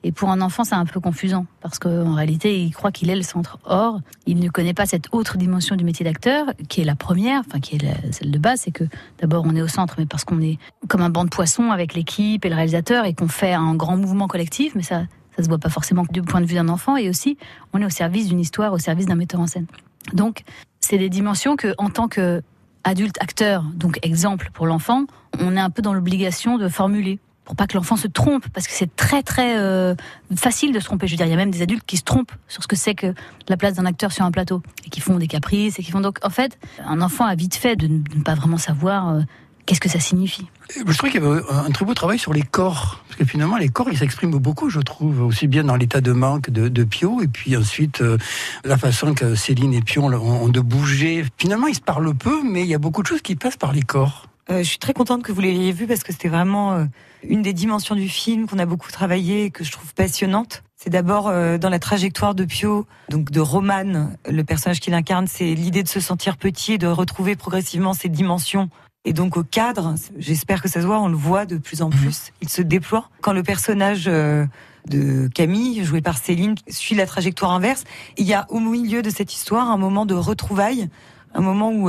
Et 0.06 0.12
pour 0.12 0.30
un 0.30 0.40
enfant, 0.40 0.62
c'est 0.62 0.76
un 0.76 0.84
peu 0.84 1.00
confusant 1.00 1.46
parce 1.60 1.80
qu'en 1.80 2.14
réalité, 2.14 2.62
il 2.62 2.70
croit 2.70 2.92
qu'il 2.92 3.10
est 3.10 3.16
le 3.16 3.22
centre. 3.22 3.58
Or, 3.64 4.00
il 4.26 4.38
ne 4.38 4.48
connaît 4.48 4.72
pas 4.72 4.86
cette 4.86 5.08
autre 5.10 5.36
dimension 5.36 5.74
du 5.74 5.82
métier 5.82 6.04
d'acteur, 6.04 6.46
qui 6.68 6.80
est 6.80 6.84
la 6.84 6.94
première, 6.94 7.40
enfin 7.40 7.58
qui 7.58 7.74
est 7.74 8.12
celle 8.12 8.30
de 8.30 8.38
base, 8.38 8.60
c'est 8.60 8.70
que 8.70 8.84
d'abord 9.18 9.42
on 9.48 9.56
est 9.56 9.62
au 9.62 9.66
centre, 9.66 9.96
mais 9.98 10.06
parce 10.06 10.24
qu'on 10.24 10.40
est 10.40 10.60
comme 10.86 11.00
un 11.00 11.10
banc 11.10 11.24
de 11.24 11.30
poissons 11.30 11.72
avec 11.72 11.94
l'équipe 11.94 12.44
et 12.44 12.48
le 12.48 12.54
réalisateur 12.54 13.04
et 13.04 13.14
qu'on 13.14 13.26
fait 13.26 13.52
un 13.52 13.74
grand 13.74 13.96
mouvement 13.96 14.28
collectif, 14.28 14.76
mais 14.76 14.84
ça, 14.84 15.06
ça 15.36 15.42
se 15.42 15.48
voit 15.48 15.58
pas 15.58 15.70
forcément 15.70 16.04
du 16.08 16.22
point 16.22 16.40
de 16.40 16.46
vue 16.46 16.54
d'un 16.54 16.68
enfant. 16.68 16.96
Et 16.96 17.08
aussi, 17.08 17.36
on 17.72 17.82
est 17.82 17.86
au 17.86 17.90
service 17.90 18.28
d'une 18.28 18.38
histoire, 18.38 18.72
au 18.72 18.78
service 18.78 19.06
d'un 19.06 19.16
metteur 19.16 19.40
en 19.40 19.48
scène. 19.48 19.66
Donc, 20.12 20.44
c'est 20.78 20.98
des 20.98 21.08
dimensions 21.08 21.56
que, 21.56 21.74
en 21.78 21.90
tant 21.90 22.06
que 22.06 22.42
adulte 22.84 23.20
acteur, 23.20 23.64
donc 23.74 23.98
exemple 24.02 24.50
pour 24.54 24.68
l'enfant, 24.68 25.06
on 25.40 25.56
est 25.56 25.60
un 25.60 25.70
peu 25.70 25.82
dans 25.82 25.94
l'obligation 25.94 26.58
de 26.58 26.68
formuler 26.68 27.18
pour 27.46 27.56
pas 27.56 27.66
que 27.66 27.76
l'enfant 27.76 27.96
se 27.96 28.08
trompe, 28.08 28.46
parce 28.52 28.66
que 28.66 28.74
c'est 28.74 28.94
très 28.96 29.22
très 29.22 29.56
euh, 29.56 29.94
facile 30.34 30.74
de 30.74 30.80
se 30.80 30.84
tromper. 30.84 31.06
Je 31.06 31.12
veux 31.12 31.16
dire, 31.16 31.26
il 31.26 31.30
y 31.30 31.32
a 31.32 31.36
même 31.36 31.52
des 31.52 31.62
adultes 31.62 31.84
qui 31.86 31.96
se 31.96 32.02
trompent 32.02 32.32
sur 32.48 32.62
ce 32.62 32.68
que 32.68 32.76
c'est 32.76 32.94
que 32.94 33.14
la 33.48 33.56
place 33.56 33.74
d'un 33.74 33.86
acteur 33.86 34.12
sur 34.12 34.24
un 34.24 34.32
plateau 34.32 34.62
et 34.84 34.90
qui 34.90 35.00
font 35.00 35.16
des 35.16 35.28
caprices 35.28 35.78
et 35.78 35.82
qui 35.82 35.90
font 35.90 36.00
donc 36.00 36.18
en 36.22 36.30
fait 36.30 36.58
un 36.84 37.00
enfant 37.00 37.24
a 37.24 37.34
vite 37.34 37.54
fait 37.54 37.76
de 37.76 37.86
ne 37.86 38.22
pas 38.22 38.34
vraiment 38.34 38.58
savoir 38.58 39.08
euh, 39.08 39.20
qu'est-ce 39.64 39.80
que 39.80 39.88
ça 39.88 40.00
signifie. 40.00 40.46
Je 40.74 40.96
trouve 40.96 41.10
qu'il 41.10 41.22
y 41.22 41.24
avait 41.24 41.40
un 41.48 41.70
très 41.70 41.84
beau 41.84 41.94
travail 41.94 42.18
sur 42.18 42.32
les 42.32 42.42
corps. 42.42 43.04
Parce 43.06 43.18
que 43.18 43.24
finalement, 43.24 43.56
les 43.56 43.68
corps, 43.68 43.88
ils 43.90 43.98
s'expriment 43.98 44.38
beaucoup, 44.38 44.68
je 44.68 44.80
trouve, 44.80 45.22
aussi 45.22 45.46
bien 45.46 45.64
dans 45.64 45.76
l'état 45.76 46.00
de 46.00 46.12
manque 46.12 46.50
de, 46.50 46.68
de 46.68 46.84
Pio, 46.84 47.20
et 47.22 47.28
puis 47.28 47.56
ensuite, 47.56 48.00
euh, 48.00 48.18
la 48.64 48.76
façon 48.76 49.14
que 49.14 49.34
Céline 49.34 49.74
et 49.74 49.82
Pio 49.82 50.02
ont, 50.02 50.12
ont 50.12 50.48
de 50.48 50.60
bouger. 50.60 51.24
Finalement, 51.36 51.66
ils 51.66 51.74
se 51.74 51.80
parlent 51.80 52.14
peu, 52.14 52.42
mais 52.42 52.62
il 52.62 52.68
y 52.68 52.74
a 52.74 52.78
beaucoup 52.78 53.02
de 53.02 53.08
choses 53.08 53.22
qui 53.22 53.36
passent 53.36 53.56
par 53.56 53.72
les 53.72 53.82
corps. 53.82 54.26
Euh, 54.48 54.58
je 54.58 54.68
suis 54.68 54.78
très 54.78 54.92
contente 54.92 55.22
que 55.22 55.32
vous 55.32 55.40
l'ayez 55.40 55.72
vu 55.72 55.86
parce 55.86 56.04
que 56.04 56.12
c'était 56.12 56.28
vraiment 56.28 56.74
euh, 56.74 56.84
une 57.24 57.42
des 57.42 57.52
dimensions 57.52 57.96
du 57.96 58.08
film 58.08 58.46
qu'on 58.46 58.58
a 58.58 58.66
beaucoup 58.66 58.90
travaillé 58.92 59.44
et 59.44 59.50
que 59.50 59.64
je 59.64 59.72
trouve 59.72 59.92
passionnante. 59.94 60.62
C'est 60.76 60.90
d'abord 60.90 61.28
euh, 61.28 61.58
dans 61.58 61.68
la 61.68 61.80
trajectoire 61.80 62.34
de 62.34 62.44
Pio, 62.44 62.86
donc 63.08 63.30
de 63.32 63.40
Roman, 63.40 64.10
le 64.28 64.44
personnage 64.44 64.78
qu'il 64.78 64.94
incarne, 64.94 65.26
c'est 65.26 65.54
l'idée 65.54 65.82
de 65.82 65.88
se 65.88 66.00
sentir 66.00 66.36
petit 66.36 66.74
et 66.74 66.78
de 66.78 66.86
retrouver 66.86 67.34
progressivement 67.34 67.92
ses 67.92 68.08
dimensions. 68.08 68.68
Et 69.04 69.12
donc 69.12 69.36
au 69.36 69.42
cadre, 69.42 69.94
j'espère 70.16 70.62
que 70.62 70.68
ça 70.68 70.80
se 70.80 70.86
voit, 70.86 71.00
on 71.00 71.08
le 71.08 71.16
voit 71.16 71.46
de 71.46 71.56
plus 71.56 71.82
en 71.82 71.90
plus, 71.90 72.32
il 72.40 72.48
se 72.48 72.62
déploie. 72.62 73.08
Quand 73.22 73.32
le 73.32 73.44
personnage 73.44 74.06
de 74.06 75.28
Camille, 75.32 75.84
joué 75.84 76.00
par 76.00 76.18
Céline, 76.18 76.56
suit 76.68 76.96
la 76.96 77.06
trajectoire 77.06 77.52
inverse, 77.52 77.84
il 78.16 78.26
y 78.26 78.34
a 78.34 78.46
au 78.48 78.58
milieu 78.58 79.02
de 79.02 79.10
cette 79.10 79.32
histoire 79.32 79.70
un 79.70 79.76
moment 79.76 80.06
de 80.06 80.14
retrouvailles, 80.14 80.88
un 81.34 81.40
moment 81.40 81.70
où 81.70 81.88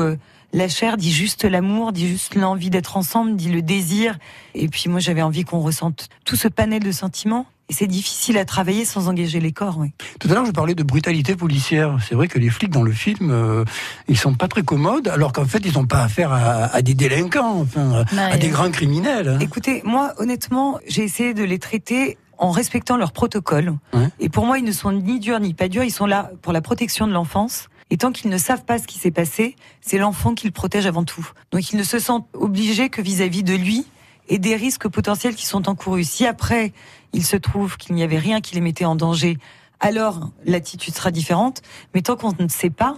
la 0.53 0.67
chair 0.67 0.97
dit 0.97 1.11
juste 1.11 1.43
l'amour, 1.43 1.91
dit 1.91 2.07
juste 2.07 2.35
l'envie 2.35 2.69
d'être 2.69 2.97
ensemble, 2.97 3.35
dit 3.35 3.49
le 3.49 3.61
désir. 3.61 4.17
Et 4.55 4.67
puis 4.67 4.89
moi, 4.89 4.99
j'avais 4.99 5.21
envie 5.21 5.43
qu'on 5.43 5.59
ressente 5.59 6.09
tout 6.25 6.35
ce 6.35 6.47
panel 6.47 6.81
de 6.83 6.91
sentiments. 6.91 7.45
Et 7.69 7.73
c'est 7.73 7.87
difficile 7.87 8.37
à 8.37 8.45
travailler 8.45 8.85
sans 8.85 9.09
engager 9.09 9.41
les 9.41 9.51
corps, 9.51 9.77
oui. 9.77 9.91
Tout 10.21 10.29
à 10.31 10.33
l'heure, 10.35 10.45
je 10.45 10.51
parlais 10.51 10.73
de 10.73 10.83
brutalité 10.83 11.35
policière. 11.35 11.97
C'est 12.07 12.15
vrai 12.15 12.29
que 12.29 12.39
les 12.39 12.49
flics 12.49 12.69
dans 12.71 12.81
le 12.81 12.93
film, 12.93 13.29
euh, 13.29 13.65
ils 14.07 14.17
sont 14.17 14.33
pas 14.35 14.47
très 14.47 14.63
commodes, 14.63 15.09
alors 15.09 15.33
qu'en 15.33 15.43
fait, 15.43 15.59
ils 15.65 15.73
n'ont 15.73 15.85
pas 15.85 16.01
affaire 16.01 16.31
à, 16.31 16.73
à 16.73 16.81
des 16.81 16.93
délinquants, 16.93 17.59
enfin, 17.59 18.05
à 18.17 18.37
des 18.37 18.47
grands 18.47 18.71
criminels. 18.71 19.27
hein. 19.27 19.39
Écoutez, 19.41 19.81
moi, 19.83 20.13
honnêtement, 20.17 20.79
j'ai 20.87 21.03
essayé 21.03 21.33
de 21.33 21.43
les 21.43 21.59
traiter 21.59 22.17
en 22.37 22.51
respectant 22.51 22.95
leur 22.95 23.11
protocole. 23.11 23.73
Ouais. 23.93 24.07
Et 24.21 24.29
pour 24.29 24.45
moi, 24.45 24.59
ils 24.59 24.63
ne 24.63 24.71
sont 24.71 24.93
ni 24.93 25.19
durs 25.19 25.41
ni 25.41 25.53
pas 25.53 25.67
durs. 25.67 25.83
Ils 25.83 25.91
sont 25.91 26.05
là 26.05 26.31
pour 26.41 26.53
la 26.53 26.61
protection 26.61 27.05
de 27.05 27.11
l'enfance. 27.11 27.67
Et 27.89 27.97
tant 27.97 28.11
qu'ils 28.11 28.29
ne 28.29 28.37
savent 28.37 28.65
pas 28.65 28.79
ce 28.79 28.87
qui 28.87 28.99
s'est 28.99 29.11
passé, 29.11 29.55
c'est 29.81 29.97
l'enfant 29.97 30.35
qu'ils 30.35 30.51
protègent 30.51 30.87
avant 30.87 31.03
tout. 31.03 31.27
Donc 31.51 31.71
ils 31.71 31.77
ne 31.77 31.83
se 31.83 31.99
sentent 31.99 32.27
obligés 32.33 32.89
que 32.89 33.01
vis-à-vis 33.01 33.43
de 33.43 33.55
lui 33.55 33.85
et 34.29 34.39
des 34.39 34.55
risques 34.55 34.87
potentiels 34.87 35.35
qui 35.35 35.45
sont 35.45 35.69
encourus. 35.69 36.03
Si 36.03 36.25
après, 36.25 36.73
il 37.13 37.25
se 37.25 37.37
trouve 37.37 37.77
qu'il 37.77 37.95
n'y 37.95 38.03
avait 38.03 38.19
rien 38.19 38.41
qui 38.41 38.55
les 38.55 38.61
mettait 38.61 38.85
en 38.85 38.95
danger, 38.95 39.37
alors 39.79 40.31
l'attitude 40.45 40.93
sera 40.93 41.11
différente. 41.11 41.61
Mais 41.93 42.01
tant 42.01 42.17
qu'on 42.17 42.33
ne 42.37 42.49
sait 42.49 42.69
pas, 42.69 42.97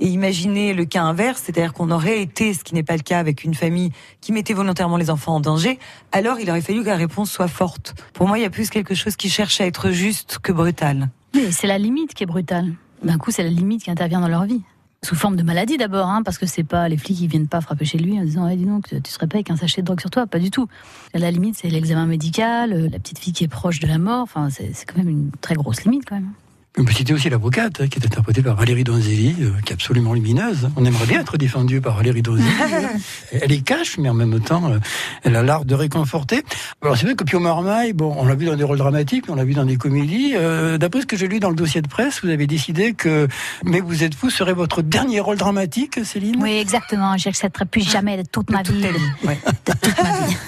et 0.00 0.06
imaginez 0.06 0.72
le 0.72 0.86
cas 0.86 1.02
inverse, 1.02 1.42
c'est-à-dire 1.44 1.74
qu'on 1.74 1.90
aurait 1.90 2.22
été, 2.22 2.54
ce 2.54 2.64
qui 2.64 2.74
n'est 2.74 2.82
pas 2.82 2.96
le 2.96 3.02
cas 3.02 3.18
avec 3.18 3.44
une 3.44 3.54
famille 3.54 3.92
qui 4.22 4.32
mettait 4.32 4.54
volontairement 4.54 4.96
les 4.96 5.10
enfants 5.10 5.34
en 5.34 5.40
danger, 5.40 5.78
alors 6.10 6.40
il 6.40 6.50
aurait 6.50 6.62
fallu 6.62 6.80
que 6.80 6.86
la 6.86 6.96
réponse 6.96 7.30
soit 7.30 7.48
forte. 7.48 7.94
Pour 8.14 8.26
moi, 8.26 8.38
il 8.38 8.42
y 8.42 8.46
a 8.46 8.50
plus 8.50 8.70
quelque 8.70 8.94
chose 8.94 9.16
qui 9.16 9.28
cherche 9.28 9.60
à 9.60 9.66
être 9.66 9.90
juste 9.90 10.38
que 10.42 10.52
brutal. 10.52 11.10
Mais 11.34 11.52
c'est 11.52 11.66
la 11.66 11.76
limite 11.76 12.14
qui 12.14 12.22
est 12.22 12.26
brutale. 12.26 12.72
D'un 13.02 13.18
coup, 13.18 13.30
c'est 13.30 13.42
la 13.42 13.50
limite 13.50 13.84
qui 13.84 13.90
intervient 13.90 14.20
dans 14.20 14.28
leur 14.28 14.44
vie. 14.44 14.62
Sous 15.02 15.14
forme 15.14 15.36
de 15.36 15.42
maladie 15.42 15.78
d'abord, 15.78 16.08
hein, 16.08 16.22
parce 16.22 16.36
que 16.36 16.44
c'est 16.44 16.62
pas 16.62 16.86
les 16.86 16.98
flics 16.98 17.16
qui 17.16 17.26
viennent 17.26 17.48
pas 17.48 17.62
frapper 17.62 17.86
chez 17.86 17.96
lui 17.96 18.20
en 18.20 18.22
disant 18.22 18.46
eh, 18.48 18.56
dis 18.56 18.66
donc 18.66 18.88
tu 19.02 19.10
serais 19.10 19.26
pas 19.26 19.36
avec 19.36 19.50
un 19.50 19.56
sachet 19.56 19.80
de 19.80 19.86
drogue 19.86 20.00
sur 20.00 20.10
toi, 20.10 20.26
pas 20.26 20.38
du 20.38 20.50
tout. 20.50 20.68
La 21.14 21.30
limite, 21.30 21.56
c'est 21.56 21.70
l'examen 21.70 22.04
médical, 22.04 22.74
euh, 22.74 22.88
la 22.90 22.98
petite 22.98 23.18
fille 23.18 23.32
qui 23.32 23.44
est 23.44 23.48
proche 23.48 23.80
de 23.80 23.86
la 23.86 23.96
mort. 23.96 24.20
Enfin, 24.22 24.50
c'est 24.50 24.84
quand 24.84 24.98
même 24.98 25.08
une 25.08 25.30
très 25.40 25.54
grosse 25.54 25.84
limite 25.84 26.04
quand 26.06 26.16
même. 26.16 26.32
On 26.78 26.84
peut 26.84 26.92
citer 26.92 27.12
aussi 27.12 27.28
l'avocate, 27.28 27.80
hein, 27.80 27.88
qui 27.88 27.98
est 27.98 28.06
interprétée 28.06 28.42
par 28.42 28.54
Valérie 28.54 28.84
Donzelli, 28.84 29.34
euh, 29.40 29.50
qui 29.64 29.72
est 29.72 29.74
absolument 29.74 30.14
lumineuse. 30.14 30.70
On 30.76 30.84
aimerait 30.84 31.06
bien 31.06 31.20
être 31.20 31.36
défendu 31.36 31.80
par 31.80 31.96
Valérie 31.96 32.22
Donzelli. 32.22 32.48
elle 33.32 33.50
est 33.50 33.62
cache, 33.62 33.98
mais 33.98 34.08
en 34.08 34.14
même 34.14 34.38
temps, 34.38 34.70
euh, 34.70 34.78
elle 35.24 35.34
a 35.34 35.42
l'art 35.42 35.64
de 35.64 35.74
réconforter. 35.74 36.44
Alors 36.80 36.96
c'est 36.96 37.06
vrai 37.06 37.16
que 37.16 37.24
Pio 37.24 37.40
Marmaille, 37.40 37.92
bon, 37.92 38.14
on 38.16 38.24
l'a 38.24 38.36
vu 38.36 38.46
dans 38.46 38.54
des 38.54 38.62
rôles 38.62 38.78
dramatiques, 38.78 39.24
on 39.28 39.34
l'a 39.34 39.44
vu 39.44 39.54
dans 39.54 39.64
des 39.64 39.76
comédies. 39.76 40.34
Euh, 40.36 40.78
D'après 40.78 41.00
ce 41.00 41.06
que 41.06 41.16
j'ai 41.16 41.26
lu 41.26 41.40
dans 41.40 41.50
le 41.50 41.56
dossier 41.56 41.82
de 41.82 41.88
presse, 41.88 42.22
vous 42.22 42.30
avez 42.30 42.46
décidé 42.46 42.94
que 42.94 43.26
Mais 43.64 43.80
vous 43.80 44.04
êtes 44.04 44.14
fou 44.14 44.30
serait 44.30 44.54
votre 44.54 44.80
dernier 44.80 45.18
rôle 45.18 45.38
dramatique, 45.38 45.98
Céline? 46.04 46.40
Oui, 46.40 46.52
exactement. 46.52 47.16
J'accepterai 47.16 47.64
plus 47.64 47.82
jamais 47.82 48.16
de 48.16 48.22
toute 48.22 48.48
ma 48.48 48.62
vie. 48.62 48.86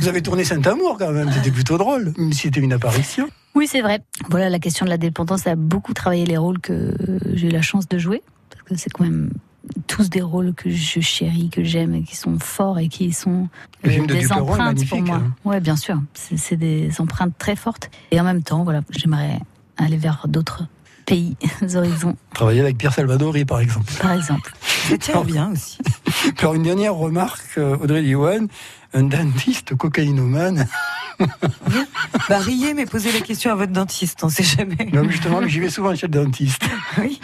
Vous 0.01 0.09
avez 0.09 0.23
tourné 0.23 0.45
Saint-Amour 0.45 0.99
quand 1.01 1.11
même, 1.11 1.33
c'était 1.33 1.51
plutôt 1.51 1.79
drôle, 1.79 2.15
même 2.17 2.33
si 2.33 2.43
c'était 2.43 2.61
une 2.61 2.73
apparition. 2.73 3.29
Oui, 3.55 3.67
c'est 3.67 3.83
vrai. 3.83 4.03
Voilà, 4.31 4.49
la 4.49 4.59
question 4.59 4.85
de 4.87 4.91
la 4.91 4.97
dépendance 4.99 5.47
a 5.47 5.55
beaucoup 5.57 5.93
travaillé 5.95 6.25
les 6.27 6.37
rôles 6.37 6.59
que 6.61 6.95
j'ai 7.35 7.49
eu 7.49 7.51
la 7.51 7.63
chance 7.63 7.89
de 7.89 7.99
jouer. 7.99 8.23
Parce 8.51 8.63
que 8.63 8.77
c'est 8.77 8.91
quand 8.91 9.05
même 9.05 9.31
tous 9.87 10.11
des 10.11 10.23
rôles 10.23 10.55
que 10.55 10.71
je 10.71 11.01
chéris, 11.01 11.51
que 11.51 11.63
j'aime, 11.63 11.95
et 11.95 12.03
qui 12.03 12.17
sont 12.17 12.39
forts 12.39 12.79
et 12.79 12.89
qui 12.89 13.13
sont 13.13 13.49
euh, 13.87 14.07
des 14.07 14.33
empreintes 14.33 14.87
pour 14.89 15.03
moi. 15.03 15.17
hein. 15.17 15.35
Ouais, 15.45 15.61
bien 15.61 15.77
sûr. 15.77 16.01
C'est 16.15 16.57
des 16.57 16.91
empreintes 17.01 17.35
très 17.39 17.57
fortes. 17.57 17.91
Et 18.11 18.21
en 18.21 18.25
même 18.25 18.43
temps, 18.43 18.65
voilà, 18.65 18.81
j'aimerais 18.91 19.39
aller 19.77 19.97
vers 19.97 20.27
d'autres 20.29 20.67
pays, 21.07 21.37
horizons, 21.75 22.17
Travailler 22.33 22.61
avec 22.61 22.79
Pierre 22.79 22.95
Salvadori, 22.95 23.45
par 23.45 23.61
exemple. 23.61 23.93
par 24.01 24.13
exemple. 24.13 24.53
Ça 24.89 24.97
tient 24.99 25.25
bien 25.25 25.51
aussi. 25.53 25.79
Alors 26.39 26.55
une 26.55 26.63
dernière 26.63 26.95
remarque, 26.95 27.59
euh, 27.59 27.77
Audrey 27.77 28.03
Diwan, 28.03 28.49
un 28.95 29.03
dentiste 29.05 29.75
cocaïnomane. 29.75 30.67
Bah, 32.29 32.39
riez, 32.39 32.75
mais 32.75 32.87
posez 32.87 33.13
la 33.13 33.21
question 33.21 33.53
à 33.53 33.55
votre 33.55 33.73
dentiste, 33.73 34.23
on 34.25 34.29
sait 34.29 34.43
jamais. 34.43 34.89
Non, 34.93 35.03
mais 35.05 35.13
justement, 35.13 35.47
j'y 35.47 35.61
vais 35.61 35.71
souvent 35.71 35.95
chez 35.95 36.07
le 36.07 36.13
dentiste. 36.13 36.63
Oui. 36.99 37.21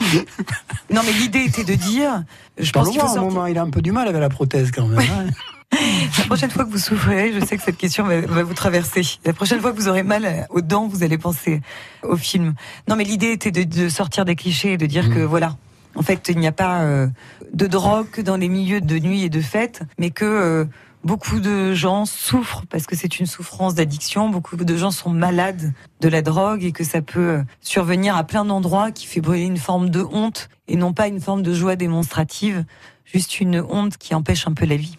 Non, 0.92 1.02
mais 1.04 1.12
l'idée 1.12 1.40
était 1.40 1.64
de 1.64 1.74
dire, 1.74 2.24
je 2.58 2.70
pense 2.72 2.88
qu'il 2.90 3.00
faut 3.00 3.06
sortir. 3.06 3.22
moment, 3.22 3.46
il 3.46 3.58
a 3.58 3.62
un 3.62 3.70
peu 3.70 3.82
du 3.82 3.92
mal 3.92 4.08
avec 4.08 4.20
la 4.20 4.28
prothèse 4.28 4.70
quand 4.70 4.86
même. 4.86 4.98
hein. 5.00 5.26
La 6.18 6.24
prochaine 6.24 6.50
fois 6.50 6.64
que 6.64 6.70
vous 6.70 6.78
souffrez, 6.78 7.30
je 7.38 7.44
sais 7.44 7.58
que 7.58 7.62
cette 7.62 7.76
question 7.76 8.04
va, 8.04 8.22
va 8.22 8.42
vous 8.42 8.54
traverser. 8.54 9.02
La 9.26 9.34
prochaine 9.34 9.60
fois 9.60 9.72
que 9.72 9.76
vous 9.76 9.88
aurez 9.88 10.02
mal 10.02 10.46
aux 10.48 10.62
dents, 10.62 10.88
vous 10.88 11.02
allez 11.02 11.18
penser 11.18 11.60
au 12.02 12.16
film. 12.16 12.54
Non, 12.88 12.96
mais 12.96 13.04
l'idée 13.04 13.32
était 13.32 13.50
de, 13.50 13.64
de 13.64 13.88
sortir 13.90 14.24
des 14.24 14.34
clichés 14.34 14.72
et 14.72 14.76
de 14.78 14.86
dire 14.86 15.10
que 15.10 15.18
voilà. 15.20 15.56
En 15.94 16.02
fait, 16.02 16.26
il 16.30 16.38
n'y 16.38 16.46
a 16.46 16.52
pas 16.52 16.80
euh, 16.82 17.06
de 17.52 17.66
drogue 17.66 18.06
que 18.10 18.22
dans 18.22 18.36
les 18.38 18.48
milieux 18.48 18.80
de 18.80 18.98
nuit 18.98 19.24
et 19.24 19.28
de 19.28 19.40
fête, 19.42 19.82
mais 19.98 20.10
que 20.10 20.24
euh, 20.24 20.64
beaucoup 21.04 21.40
de 21.40 21.72
gens 21.74 22.04
souffrent 22.04 22.64
parce 22.68 22.86
que 22.86 22.96
c'est 22.96 23.18
une 23.18 23.26
souffrance 23.26 23.74
d'addiction. 23.74 24.28
Beaucoup 24.28 24.56
de 24.56 24.76
gens 24.76 24.90
sont 24.90 25.10
malades 25.10 25.72
de 26.00 26.08
la 26.08 26.22
drogue 26.22 26.64
et 26.64 26.72
que 26.72 26.84
ça 26.84 27.02
peut 27.02 27.42
survenir 27.60 28.16
à 28.16 28.24
plein 28.24 28.44
d'endroits 28.44 28.90
qui 28.90 29.06
fait 29.06 29.20
brûler 29.20 29.44
une 29.44 29.56
forme 29.56 29.90
de 29.90 30.02
honte 30.02 30.48
et 30.66 30.76
non 30.76 30.92
pas 30.92 31.08
une 31.08 31.20
forme 31.20 31.42
de 31.42 31.52
joie 31.52 31.76
démonstrative, 31.76 32.64
juste 33.04 33.40
une 33.40 33.60
honte 33.60 33.96
qui 33.96 34.14
empêche 34.14 34.46
un 34.46 34.52
peu 34.52 34.66
la 34.66 34.76
vie. 34.76 34.98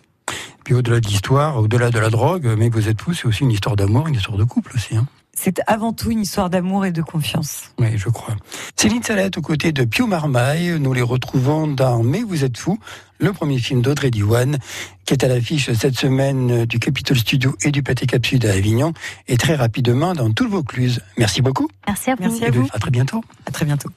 Puis 0.63 0.73
au-delà 0.73 0.99
de 0.99 1.07
l'histoire, 1.07 1.57
au-delà 1.57 1.89
de 1.89 1.99
la 1.99 2.09
drogue, 2.09 2.55
mais 2.57 2.69
vous 2.69 2.89
êtes 2.89 3.01
fous, 3.01 3.13
c'est 3.13 3.25
aussi 3.25 3.43
une 3.43 3.51
histoire 3.51 3.75
d'amour, 3.75 4.07
une 4.07 4.15
histoire 4.15 4.37
de 4.37 4.43
couple 4.43 4.73
aussi. 4.75 4.95
Hein. 4.95 5.07
C'est 5.41 5.61
avant 5.67 5.93
tout 5.93 6.11
une 6.11 6.19
histoire 6.19 6.49
d'amour 6.49 6.85
et 6.85 6.91
de 6.91 7.01
confiance. 7.01 7.71
Oui, 7.79 7.87
je 7.95 8.09
crois. 8.09 8.35
Céline 8.75 9.01
Salette 9.01 9.37
aux 9.37 9.41
côtés 9.41 9.71
de 9.71 9.85
Pio 9.85 10.05
Marmaille. 10.05 10.77
Nous 10.81 10.91
les 10.91 11.01
retrouvons 11.01 11.65
dans 11.65 12.03
Mais 12.03 12.23
vous 12.23 12.43
êtes 12.43 12.57
fous, 12.57 12.77
le 13.19 13.31
premier 13.31 13.57
film 13.57 13.81
d'Audrey 13.81 14.11
Diwan, 14.11 14.57
qui 15.05 15.13
est 15.13 15.23
à 15.23 15.29
l'affiche 15.29 15.71
cette 15.71 15.97
semaine 15.97 16.65
du 16.65 16.77
Capitol 16.79 17.17
Studio 17.17 17.55
et 17.63 17.71
du 17.71 17.81
Pâté 17.81 18.05
Cap 18.05 18.25
Sud 18.25 18.45
à 18.45 18.51
Avignon, 18.51 18.91
et 19.29 19.37
très 19.37 19.55
rapidement 19.55 20.13
dans 20.13 20.29
tout 20.29 20.43
le 20.43 20.49
Vaucluse. 20.49 20.99
Merci 21.17 21.41
beaucoup. 21.41 21.69
Merci 21.87 22.11
à 22.11 22.15
vous. 22.15 22.23
Merci 22.23 22.43
à 22.43 22.51
vous. 22.51 22.67
À 22.73 22.79
très 22.79 22.91
bientôt. 22.91 23.23
À 23.45 23.51
très 23.51 23.63
bientôt. 23.63 23.89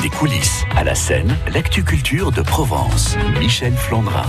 Des 0.00 0.08
coulisses 0.08 0.64
à 0.74 0.84
la 0.84 0.94
scène, 0.94 1.36
l'actu-culture 1.52 2.32
de 2.32 2.40
Provence. 2.40 3.14
Michel 3.38 3.74
Flandrin. 3.74 4.24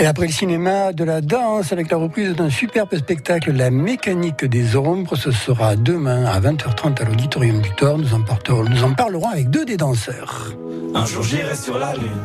Et 0.00 0.06
après 0.06 0.26
le 0.26 0.32
cinéma, 0.32 0.94
de 0.94 1.04
la 1.04 1.20
danse 1.20 1.72
avec 1.72 1.90
la 1.90 1.98
reprise 1.98 2.34
d'un 2.34 2.48
superbe 2.48 2.96
spectacle, 2.96 3.52
La 3.52 3.70
mécanique 3.70 4.46
des 4.46 4.74
ombres, 4.74 5.14
ce 5.14 5.30
sera 5.30 5.76
demain 5.76 6.24
à 6.24 6.40
20h30 6.40 7.02
à 7.02 7.04
l'Auditorium 7.04 7.60
du 7.60 7.70
Thor. 7.74 7.98
Nous 7.98 8.14
en, 8.14 8.20
nous 8.64 8.84
en 8.84 8.94
parlerons 8.94 9.28
avec 9.28 9.50
deux 9.50 9.66
des 9.66 9.76
danseurs. 9.76 10.54
Un 10.94 11.04
jour 11.04 11.22
j'irai 11.22 11.54
sur 11.54 11.78
la 11.78 11.92
lune. 11.92 12.22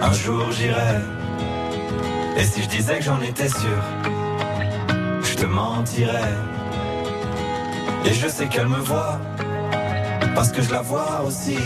Un 0.00 0.12
jour 0.14 0.50
j'irai. 0.50 0.96
Et 2.38 2.44
si 2.44 2.62
je 2.62 2.68
disais 2.68 2.96
que 2.96 3.04
j'en 3.04 3.20
étais 3.20 3.48
sûr, 3.48 3.82
je 5.22 5.34
te 5.34 5.44
mentirais. 5.44 6.32
Et 8.06 8.14
je 8.14 8.28
sais 8.28 8.46
qu'elle 8.46 8.68
me 8.68 8.78
voit, 8.78 9.20
parce 10.34 10.52
que 10.52 10.62
je 10.62 10.70
la 10.70 10.80
vois 10.80 11.22
aussi. 11.26 11.58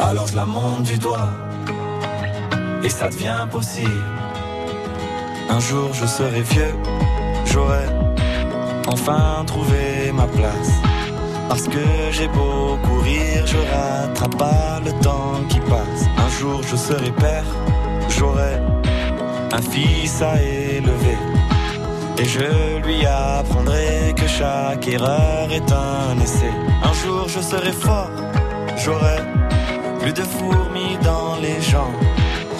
Alors 0.00 0.26
je 0.26 0.36
la 0.36 0.46
monte 0.46 0.84
du 0.84 0.96
doigt, 0.96 1.28
et 2.82 2.88
ça 2.88 3.08
devient 3.08 3.46
possible. 3.50 4.04
Un 5.48 5.60
jour 5.60 5.92
je 5.92 6.06
serai 6.06 6.42
vieux, 6.42 6.74
j'aurai 7.44 7.86
enfin 8.86 9.44
trouvé 9.46 10.12
ma 10.12 10.26
place. 10.26 10.72
Parce 11.48 11.66
que 11.66 11.84
j'ai 12.12 12.28
beau 12.28 12.78
courir, 12.84 13.44
je 13.44 13.56
rattrape 13.56 14.36
pas 14.36 14.80
le 14.84 14.92
temps 15.02 15.40
qui 15.48 15.58
passe. 15.60 16.02
Un 16.16 16.28
jour 16.38 16.62
je 16.62 16.76
serai 16.76 17.10
père, 17.10 17.44
j'aurai 18.08 18.54
un 19.52 19.62
fils 19.62 20.22
à 20.22 20.40
élever. 20.40 21.18
Et 22.18 22.24
je 22.24 22.78
lui 22.84 23.04
apprendrai 23.06 24.14
que 24.14 24.26
chaque 24.28 24.86
erreur 24.86 25.50
est 25.50 25.72
un 25.72 26.20
essai. 26.20 26.52
Un 26.84 26.92
jour 26.92 27.28
je 27.28 27.40
serai 27.40 27.72
fort, 27.72 28.10
j'aurai 28.76 29.18
plus 30.00 30.12
de 30.12 30.22
fourmis 30.22 30.96
dans 31.02 31.36
les 31.42 31.60
jambes. 31.60 32.00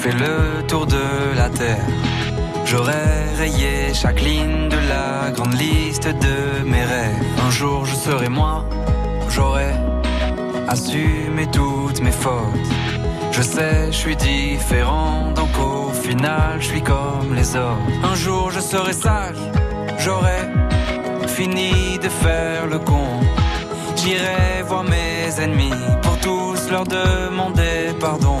fait 0.00 0.12
le 0.12 0.66
tour 0.66 0.86
de 0.86 1.36
la 1.36 1.50
terre. 1.50 1.86
J'aurai 2.64 3.34
rayé 3.38 3.92
chaque 3.92 4.22
ligne 4.22 4.68
de 4.70 4.78
la 4.88 5.30
grande 5.30 5.52
liste 5.54 6.08
de 6.08 6.64
mes 6.64 6.84
rêves. 6.84 7.22
Un 7.46 7.50
jour 7.50 7.84
je 7.84 7.94
serai 7.94 8.28
moi, 8.30 8.64
j'aurai 9.28 9.72
assumé 10.68 11.46
toutes 11.52 12.00
mes 12.00 12.16
fautes. 12.24 12.70
Je 13.30 13.42
sais, 13.42 13.92
je 13.92 13.98
suis 14.04 14.16
différent, 14.16 15.32
donc 15.34 15.52
au 15.58 15.90
final 15.92 16.56
je 16.60 16.68
suis 16.72 16.82
comme 16.82 17.34
les 17.34 17.54
autres. 17.56 17.90
Un 18.02 18.14
jour 18.14 18.50
je 18.50 18.60
serai 18.60 18.94
sage, 18.94 19.42
j'aurai 19.98 20.40
fini 21.26 21.98
de 21.98 22.08
faire 22.08 22.66
le 22.66 22.78
con. 22.78 23.08
J'irai 23.96 24.62
voir 24.66 24.84
mes 24.84 25.28
ennemis 25.42 25.84
pour 26.00 26.16
tous 26.20 26.70
leur 26.70 26.84
demander 26.84 27.92
pardon. 28.00 28.40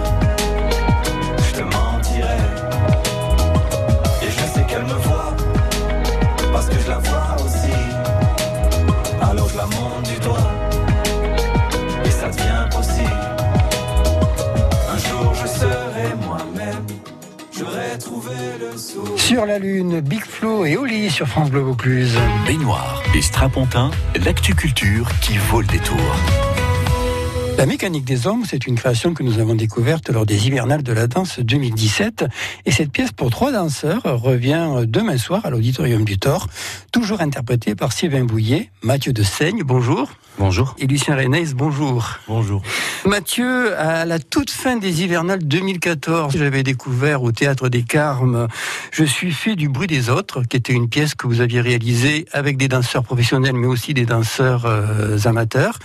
Sur 19.17 19.45
la 19.45 19.59
Lune, 19.59 19.99
Big 19.99 20.23
Flo 20.23 20.65
et 20.65 20.77
Oli 20.77 21.09
sur 21.09 21.27
France 21.27 21.49
Bleu 21.49 21.61
Vaucluse. 21.61 22.17
Baignoire 22.45 23.03
et 23.15 23.21
Strapontin, 23.21 23.91
l'actu-culture 24.23 25.09
qui 25.21 25.37
vaut 25.37 25.61
le 25.61 25.67
détour. 25.67 25.97
La 27.57 27.65
mécanique 27.65 28.05
des 28.05 28.27
hommes, 28.27 28.45
c'est 28.45 28.67
une 28.67 28.75
création 28.75 29.13
que 29.13 29.23
nous 29.23 29.39
avons 29.39 29.55
découverte 29.55 30.09
lors 30.09 30.25
des 30.25 30.47
hivernales 30.47 30.83
de 30.83 30.93
la 30.93 31.07
danse 31.07 31.39
2017. 31.39 32.25
Et 32.65 32.71
cette 32.71 32.91
pièce 32.91 33.11
pour 33.11 33.29
trois 33.29 33.51
danseurs 33.51 34.03
revient 34.03 34.85
demain 34.87 35.17
soir 35.17 35.45
à 35.45 35.49
l'Auditorium 35.49 36.05
du 36.05 36.17
Thor, 36.17 36.47
toujours 36.91 37.21
interprétée 37.21 37.75
par 37.75 37.91
Sylvain 37.91 38.23
Bouillet, 38.23 38.69
Mathieu 38.83 39.11
de 39.11 39.23
Seigne, 39.23 39.63
bonjour. 39.63 40.09
Bonjour. 40.37 40.75
Et 40.79 40.87
Lucien 40.87 41.15
Reynès, 41.15 41.53
bonjour. 41.53 42.17
Bonjour. 42.27 42.61
Mathieu, 43.05 43.77
à 43.77 44.05
la 44.05 44.19
toute 44.19 44.49
fin 44.49 44.77
des 44.77 45.03
hivernales 45.03 45.45
2014, 45.45 46.35
j'avais 46.37 46.63
découvert 46.63 47.21
au 47.23 47.31
Théâtre 47.31 47.69
des 47.69 47.83
Carmes 47.83 48.47
Je 48.91 49.03
suis 49.03 49.31
fait 49.31 49.55
du 49.55 49.69
bruit 49.69 49.87
des 49.87 50.09
autres, 50.09 50.43
qui 50.43 50.57
était 50.57 50.73
une 50.73 50.89
pièce 50.89 51.15
que 51.15 51.27
vous 51.27 51.41
aviez 51.41 51.61
réalisée 51.61 52.25
avec 52.31 52.57
des 52.57 52.67
danseurs 52.67 53.03
professionnels, 53.03 53.55
mais 53.55 53.67
aussi 53.67 53.93
des 53.93 54.05
danseurs 54.05 54.65
euh, 54.65 55.17
amateurs. 55.25 55.77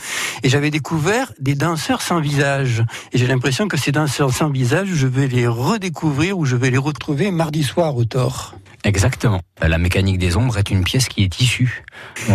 Et 0.43 0.49
j'avais 0.49 0.71
découvert 0.71 1.33
des 1.39 1.55
danseurs 1.55 2.01
sans 2.01 2.21
visage. 2.21 2.85
Et 3.13 3.19
j'ai 3.19 3.27
l'impression 3.27 3.69
que 3.69 3.77
ces 3.77 3.93
danseurs 3.93 4.33
sans 4.33 4.49
visage, 4.49 4.89
je 4.93 5.07
vais 5.07 5.27
les 5.27 5.47
redécouvrir 5.47 6.39
ou 6.39 6.45
je 6.45 6.57
vais 6.57 6.71
les 6.71 6.79
retrouver 6.79 7.31
mardi 7.31 7.63
soir 7.63 7.97
au 7.97 8.05
Thor. 8.05 8.55
Exactement. 8.87 9.41
La 9.61 9.79
mécanique 9.79 10.19
des 10.19 10.37
ombres 10.37 10.59
est 10.59 10.71
une 10.71 10.85
pièce 10.85 11.09
qui 11.09 11.25
est 11.25 11.41
issue. 11.41 11.85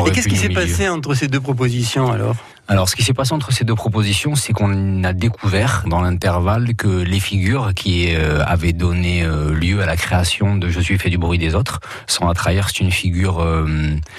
Et 0.05 0.11
qu'est-ce 0.11 0.27
qui 0.27 0.35
s'est 0.35 0.49
passé 0.49 0.89
entre 0.89 1.13
ces 1.13 1.27
deux 1.27 1.39
propositions 1.39 2.11
alors? 2.11 2.35
Alors, 2.71 2.87
ce 2.87 2.95
qui 2.95 3.03
s'est 3.03 3.13
passé 3.13 3.33
entre 3.33 3.51
ces 3.51 3.65
deux 3.65 3.75
propositions, 3.75 4.35
c'est 4.35 4.53
qu'on 4.53 5.03
a 5.03 5.11
découvert 5.11 5.83
dans 5.87 5.99
l'intervalle 5.99 6.73
que 6.73 6.87
les 6.87 7.19
figures 7.19 7.73
qui 7.73 8.15
euh, 8.15 8.41
avaient 8.45 8.71
donné 8.71 9.25
euh, 9.25 9.53
lieu 9.53 9.81
à 9.81 9.85
la 9.85 9.97
création 9.97 10.55
de 10.55 10.69
Je 10.69 10.79
suis 10.79 10.97
fait 10.97 11.09
du 11.09 11.17
bruit 11.17 11.37
des 11.37 11.53
autres, 11.53 11.81
sans 12.07 12.29
la 12.29 12.33
trahir, 12.33 12.69
c'est 12.69 12.79
une 12.79 12.91
figure 12.91 13.41
euh, 13.41 13.67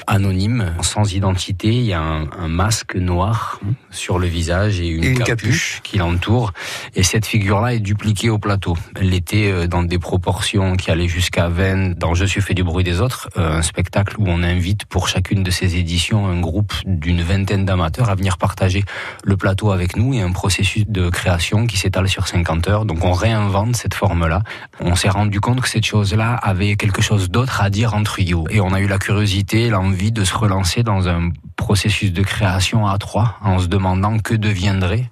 anonyme, 0.07 0.75
sans 0.83 1.15
identité. 1.15 1.69
Il 1.69 1.85
y 1.85 1.95
a 1.95 2.03
un, 2.03 2.25
un, 2.38 2.49
masque 2.49 2.95
noir 2.95 3.59
sur 3.91 4.19
le 4.19 4.27
visage 4.27 4.81
et 4.81 4.88
une, 4.88 5.03
et 5.03 5.09
une 5.09 5.19
capuche, 5.21 5.47
capuche, 5.47 5.81
qui 5.83 5.97
l'entoure. 5.97 6.53
Et 6.95 7.05
cette 7.05 7.25
figure-là 7.25 7.73
est 7.73 7.81
dupliquée 7.81 8.29
au 8.29 8.38
plateau. 8.38 8.77
Elle 9.01 9.15
était 9.15 9.67
dans 9.67 9.83
des 9.83 9.99
proportions 9.99 10.77
qui 10.77 10.91
allaient 10.91 11.09
jusqu'à 11.09 11.49
20 11.49 11.99
dans 11.99 12.12
Je 12.12 12.27
suis 12.27 12.43
fait 12.43 12.53
du 12.53 12.65
bruit 12.65 12.85
des 12.85 13.01
autres, 13.01 13.31
un 13.35 13.62
spectacle 13.62 14.17
où 14.19 14.25
on 14.27 14.43
invite 14.43 14.85
pour 14.85 15.09
chacune 15.09 15.43
de 15.43 15.51
ces 15.51 15.77
éditions 15.77 16.27
un 16.27 16.41
groupe 16.41 16.75
d'une 16.85 17.23
vingtaine 17.23 17.65
d'amateurs 17.65 18.11
à 18.11 18.15
venir 18.15 18.37
partager 18.42 18.85
le 19.24 19.37
plateau 19.37 19.70
avec 19.70 19.96
nous 19.96 20.12
et 20.14 20.20
un 20.20 20.33
processus 20.33 20.85
de 20.88 21.09
création 21.11 21.66
qui 21.68 21.78
s'étale 21.78 22.09
sur 22.09 22.26
50 22.26 22.68
heures. 22.68 22.85
Donc 22.85 23.05
on 23.05 23.12
réinvente 23.12 23.76
cette 23.76 23.94
forme-là. 23.94 24.42
On 24.81 24.96
s'est 24.96 25.09
rendu 25.09 25.40
compte 25.40 25.61
que 25.61 25.68
cette 25.68 25.87
chose-là 25.87 26.35
avait 26.35 26.74
quelque 26.74 27.00
chose 27.00 27.31
d'autre 27.31 27.62
à 27.62 27.70
dire 27.70 27.94
en 27.94 28.02
trio. 28.02 28.44
Et 28.50 28.61
on 28.61 28.72
a 28.74 28.81
eu 28.81 28.88
la 28.88 28.98
curiosité, 28.98 29.70
l'envie 29.70 30.11
de 30.11 30.24
se 30.24 30.35
relancer 30.35 30.83
dans 30.83 31.09
un 31.09 31.31
processus 31.62 32.12
de 32.12 32.22
création 32.22 32.88
à 32.88 32.98
trois 32.98 33.37
en 33.40 33.61
se 33.61 33.68
demandant 33.68 34.18
que 34.18 34.35
deviendraient 34.35 35.09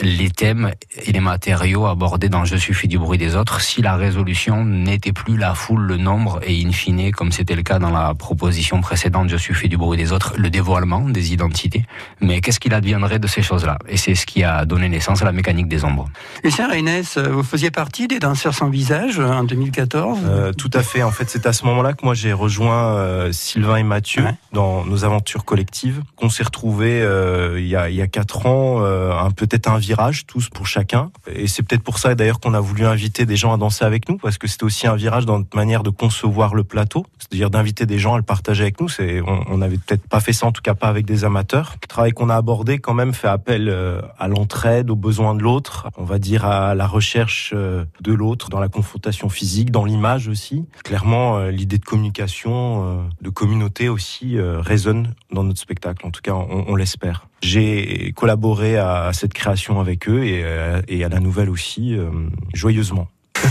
les 0.00 0.30
thèmes 0.30 0.72
et 1.04 1.12
les 1.12 1.20
matériaux 1.20 1.84
abordés 1.84 2.30
dans 2.30 2.46
Je 2.46 2.56
suffis 2.56 2.88
du 2.88 2.98
bruit 2.98 3.18
des 3.18 3.36
autres 3.36 3.60
si 3.60 3.82
la 3.82 3.96
résolution 3.96 4.64
n'était 4.64 5.12
plus 5.12 5.36
la 5.36 5.54
foule, 5.54 5.82
le 5.82 5.98
nombre 5.98 6.40
et 6.42 6.64
in 6.64 6.72
fine, 6.72 7.12
comme 7.12 7.32
c'était 7.32 7.54
le 7.54 7.62
cas 7.62 7.78
dans 7.78 7.90
la 7.90 8.14
proposition 8.14 8.80
précédente 8.80 9.28
Je 9.28 9.36
suffis 9.36 9.68
du 9.68 9.76
bruit 9.76 9.98
des 9.98 10.10
autres, 10.12 10.32
le 10.38 10.48
dévoilement 10.48 11.00
des 11.00 11.34
identités. 11.34 11.84
Mais 12.22 12.40
qu'est-ce 12.40 12.60
qu'il 12.60 12.72
adviendrait 12.72 13.18
de 13.18 13.26
ces 13.26 13.42
choses-là? 13.42 13.78
Et 13.86 13.98
c'est 13.98 14.14
ce 14.14 14.24
qui 14.24 14.42
a 14.42 14.64
donné 14.64 14.88
naissance 14.88 15.20
à 15.20 15.26
la 15.26 15.32
mécanique 15.32 15.68
des 15.68 15.84
ombres. 15.84 16.08
Lucien 16.42 16.66
Reynès, 16.66 17.18
vous 17.18 17.42
faisiez 17.42 17.70
partie 17.70 18.08
des 18.08 18.20
danseurs 18.20 18.54
sans 18.54 18.70
visage 18.70 19.20
en 19.20 19.44
2014 19.44 20.20
euh, 20.24 20.52
Tout 20.54 20.70
à 20.72 20.82
fait. 20.82 21.02
En 21.02 21.10
fait, 21.10 21.28
c'est 21.28 21.46
à 21.46 21.52
ce 21.52 21.66
moment-là 21.66 21.92
que 21.92 22.06
moi 22.06 22.14
j'ai 22.14 22.32
rejoint 22.32 22.94
euh, 22.94 23.32
Sylvain 23.32 23.76
et 23.76 23.82
Mathieu 23.82 24.24
ouais. 24.24 24.34
dans 24.52 24.86
nos 24.86 25.04
aventures 25.04 25.44
collectives. 25.44 25.89
Qu'on 26.16 26.30
s'est 26.30 26.42
retrouvés 26.42 27.02
euh, 27.02 27.60
il, 27.60 27.66
y 27.66 27.76
a, 27.76 27.90
il 27.90 28.08
quatre 28.08 28.46
ans, 28.46 28.82
un 28.82 29.30
peut-être 29.30 29.68
un 29.68 29.78
virage 29.78 30.26
tous 30.26 30.48
pour 30.48 30.66
chacun. 30.66 31.10
Et 31.32 31.46
c'est 31.46 31.62
peut-être 31.62 31.82
pour 31.82 31.98
ça 31.98 32.14
d'ailleurs 32.14 32.40
qu'on 32.40 32.54
a 32.54 32.60
voulu 32.60 32.86
inviter 32.86 33.26
des 33.26 33.36
gens 33.36 33.52
à 33.52 33.56
danser 33.56 33.84
avec 33.84 34.08
nous 34.08 34.16
parce 34.16 34.38
que 34.38 34.48
c'était 34.48 34.64
aussi 34.64 34.86
un 34.86 34.96
virage 34.96 35.26
dans 35.26 35.38
notre 35.38 35.56
manière 35.56 35.82
de 35.82 35.90
concevoir 35.90 36.54
le 36.54 36.64
plateau, 36.64 37.06
c'est-à-dire 37.18 37.50
d'inviter 37.50 37.86
des 37.86 37.98
gens 37.98 38.14
à 38.14 38.16
le 38.16 38.22
partager 38.22 38.62
avec 38.62 38.80
nous. 38.80 38.88
On, 39.26 39.44
on 39.46 39.62
avait 39.62 39.78
peut-être 39.78 40.06
pas 40.08 40.20
fait 40.20 40.32
ça, 40.32 40.46
en 40.46 40.52
tout 40.52 40.62
cas 40.62 40.74
pas 40.74 40.88
avec 40.88 41.06
des 41.06 41.24
amateurs. 41.24 41.74
Le 41.82 41.86
travail 41.86 42.12
qu'on 42.12 42.30
a 42.30 42.36
abordé 42.36 42.78
quand 42.78 42.94
même 42.94 43.14
fait 43.14 43.28
appel 43.28 43.68
euh, 43.68 44.00
à 44.18 44.28
l'entraide, 44.28 44.90
aux 44.90 44.96
besoins 44.96 45.34
de 45.34 45.42
l'autre, 45.42 45.88
on 45.96 46.04
va 46.04 46.18
dire 46.18 46.44
à 46.44 46.74
la 46.74 46.86
recherche 46.86 47.52
euh, 47.54 47.84
de 48.00 48.12
l'autre 48.12 48.48
dans 48.48 48.60
la 48.60 48.68
confrontation 48.68 49.28
physique, 49.28 49.70
dans 49.70 49.84
l'image 49.84 50.28
aussi. 50.28 50.64
Clairement, 50.84 51.38
euh, 51.38 51.50
l'idée 51.50 51.78
de 51.78 51.84
communication, 51.84 53.08
de 53.20 53.30
communauté 53.30 53.88
aussi 53.88 54.36
résonne 54.38 55.14
dans 55.32 55.44
notre 55.44 55.60
spectacle. 55.60 55.79
En 55.86 56.10
tout 56.10 56.20
cas, 56.22 56.34
on, 56.34 56.74
l'espère. 56.76 57.28
J'ai 57.42 58.12
collaboré 58.16 58.76
à 58.76 59.10
cette 59.12 59.34
création 59.34 59.80
avec 59.80 60.08
eux 60.08 60.24
et, 60.24 60.44
et 60.88 61.04
à 61.04 61.08
la 61.08 61.20
nouvelle 61.20 61.50
aussi, 61.50 61.96
joyeusement. 62.54 63.08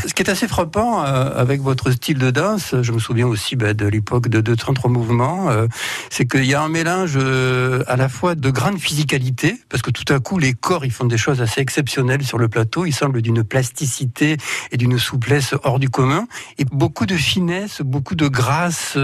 Ce 0.08 0.14
qui 0.14 0.24
est 0.24 0.30
assez 0.30 0.48
frappant 0.48 1.04
euh, 1.04 1.32
avec 1.36 1.62
votre 1.62 1.92
style 1.92 2.18
de 2.18 2.32
danse, 2.32 2.76
je 2.82 2.92
me 2.92 3.00
souviens 3.00 3.28
aussi 3.28 3.56
bah, 3.56 3.74
de 3.74 3.86
l'époque 3.86 4.28
de 4.30 4.40
233 4.40 4.90
mouvements, 4.90 5.50
euh, 5.50 5.68
c'est 6.10 6.26
qu'il 6.26 6.46
y 6.46 6.54
a 6.54 6.62
un 6.62 6.70
mélange 6.70 7.14
euh, 7.16 7.84
à 7.88 7.96
la 7.98 8.08
fois 8.08 8.36
de 8.36 8.50
grande 8.50 8.80
physicalité, 8.80 9.58
parce 9.68 9.82
que 9.82 9.92
tout 9.92 10.12
à 10.14 10.20
coup 10.20 10.38
les 10.38 10.54
corps 10.54 10.86
ils 10.86 10.92
font 10.92 11.06
des 11.06 11.18
choses 11.18 11.42
assez 11.42 11.60
exceptionnelles 11.60 12.24
sur 12.24 12.38
le 12.38 12.48
plateau, 12.48 12.86
ils 12.86 12.94
semblent 12.94 13.22
d'une 13.22 13.44
plasticité 13.44 14.38
et 14.72 14.78
d'une 14.78 14.98
souplesse 14.98 15.54
hors 15.64 15.80
du 15.80 15.90
commun, 15.90 16.28
et 16.58 16.66
beaucoup 16.66 17.06
de 17.06 17.16
finesse, 17.16 17.82
beaucoup 17.82 18.16
de 18.16 18.28
grâce, 18.28 18.98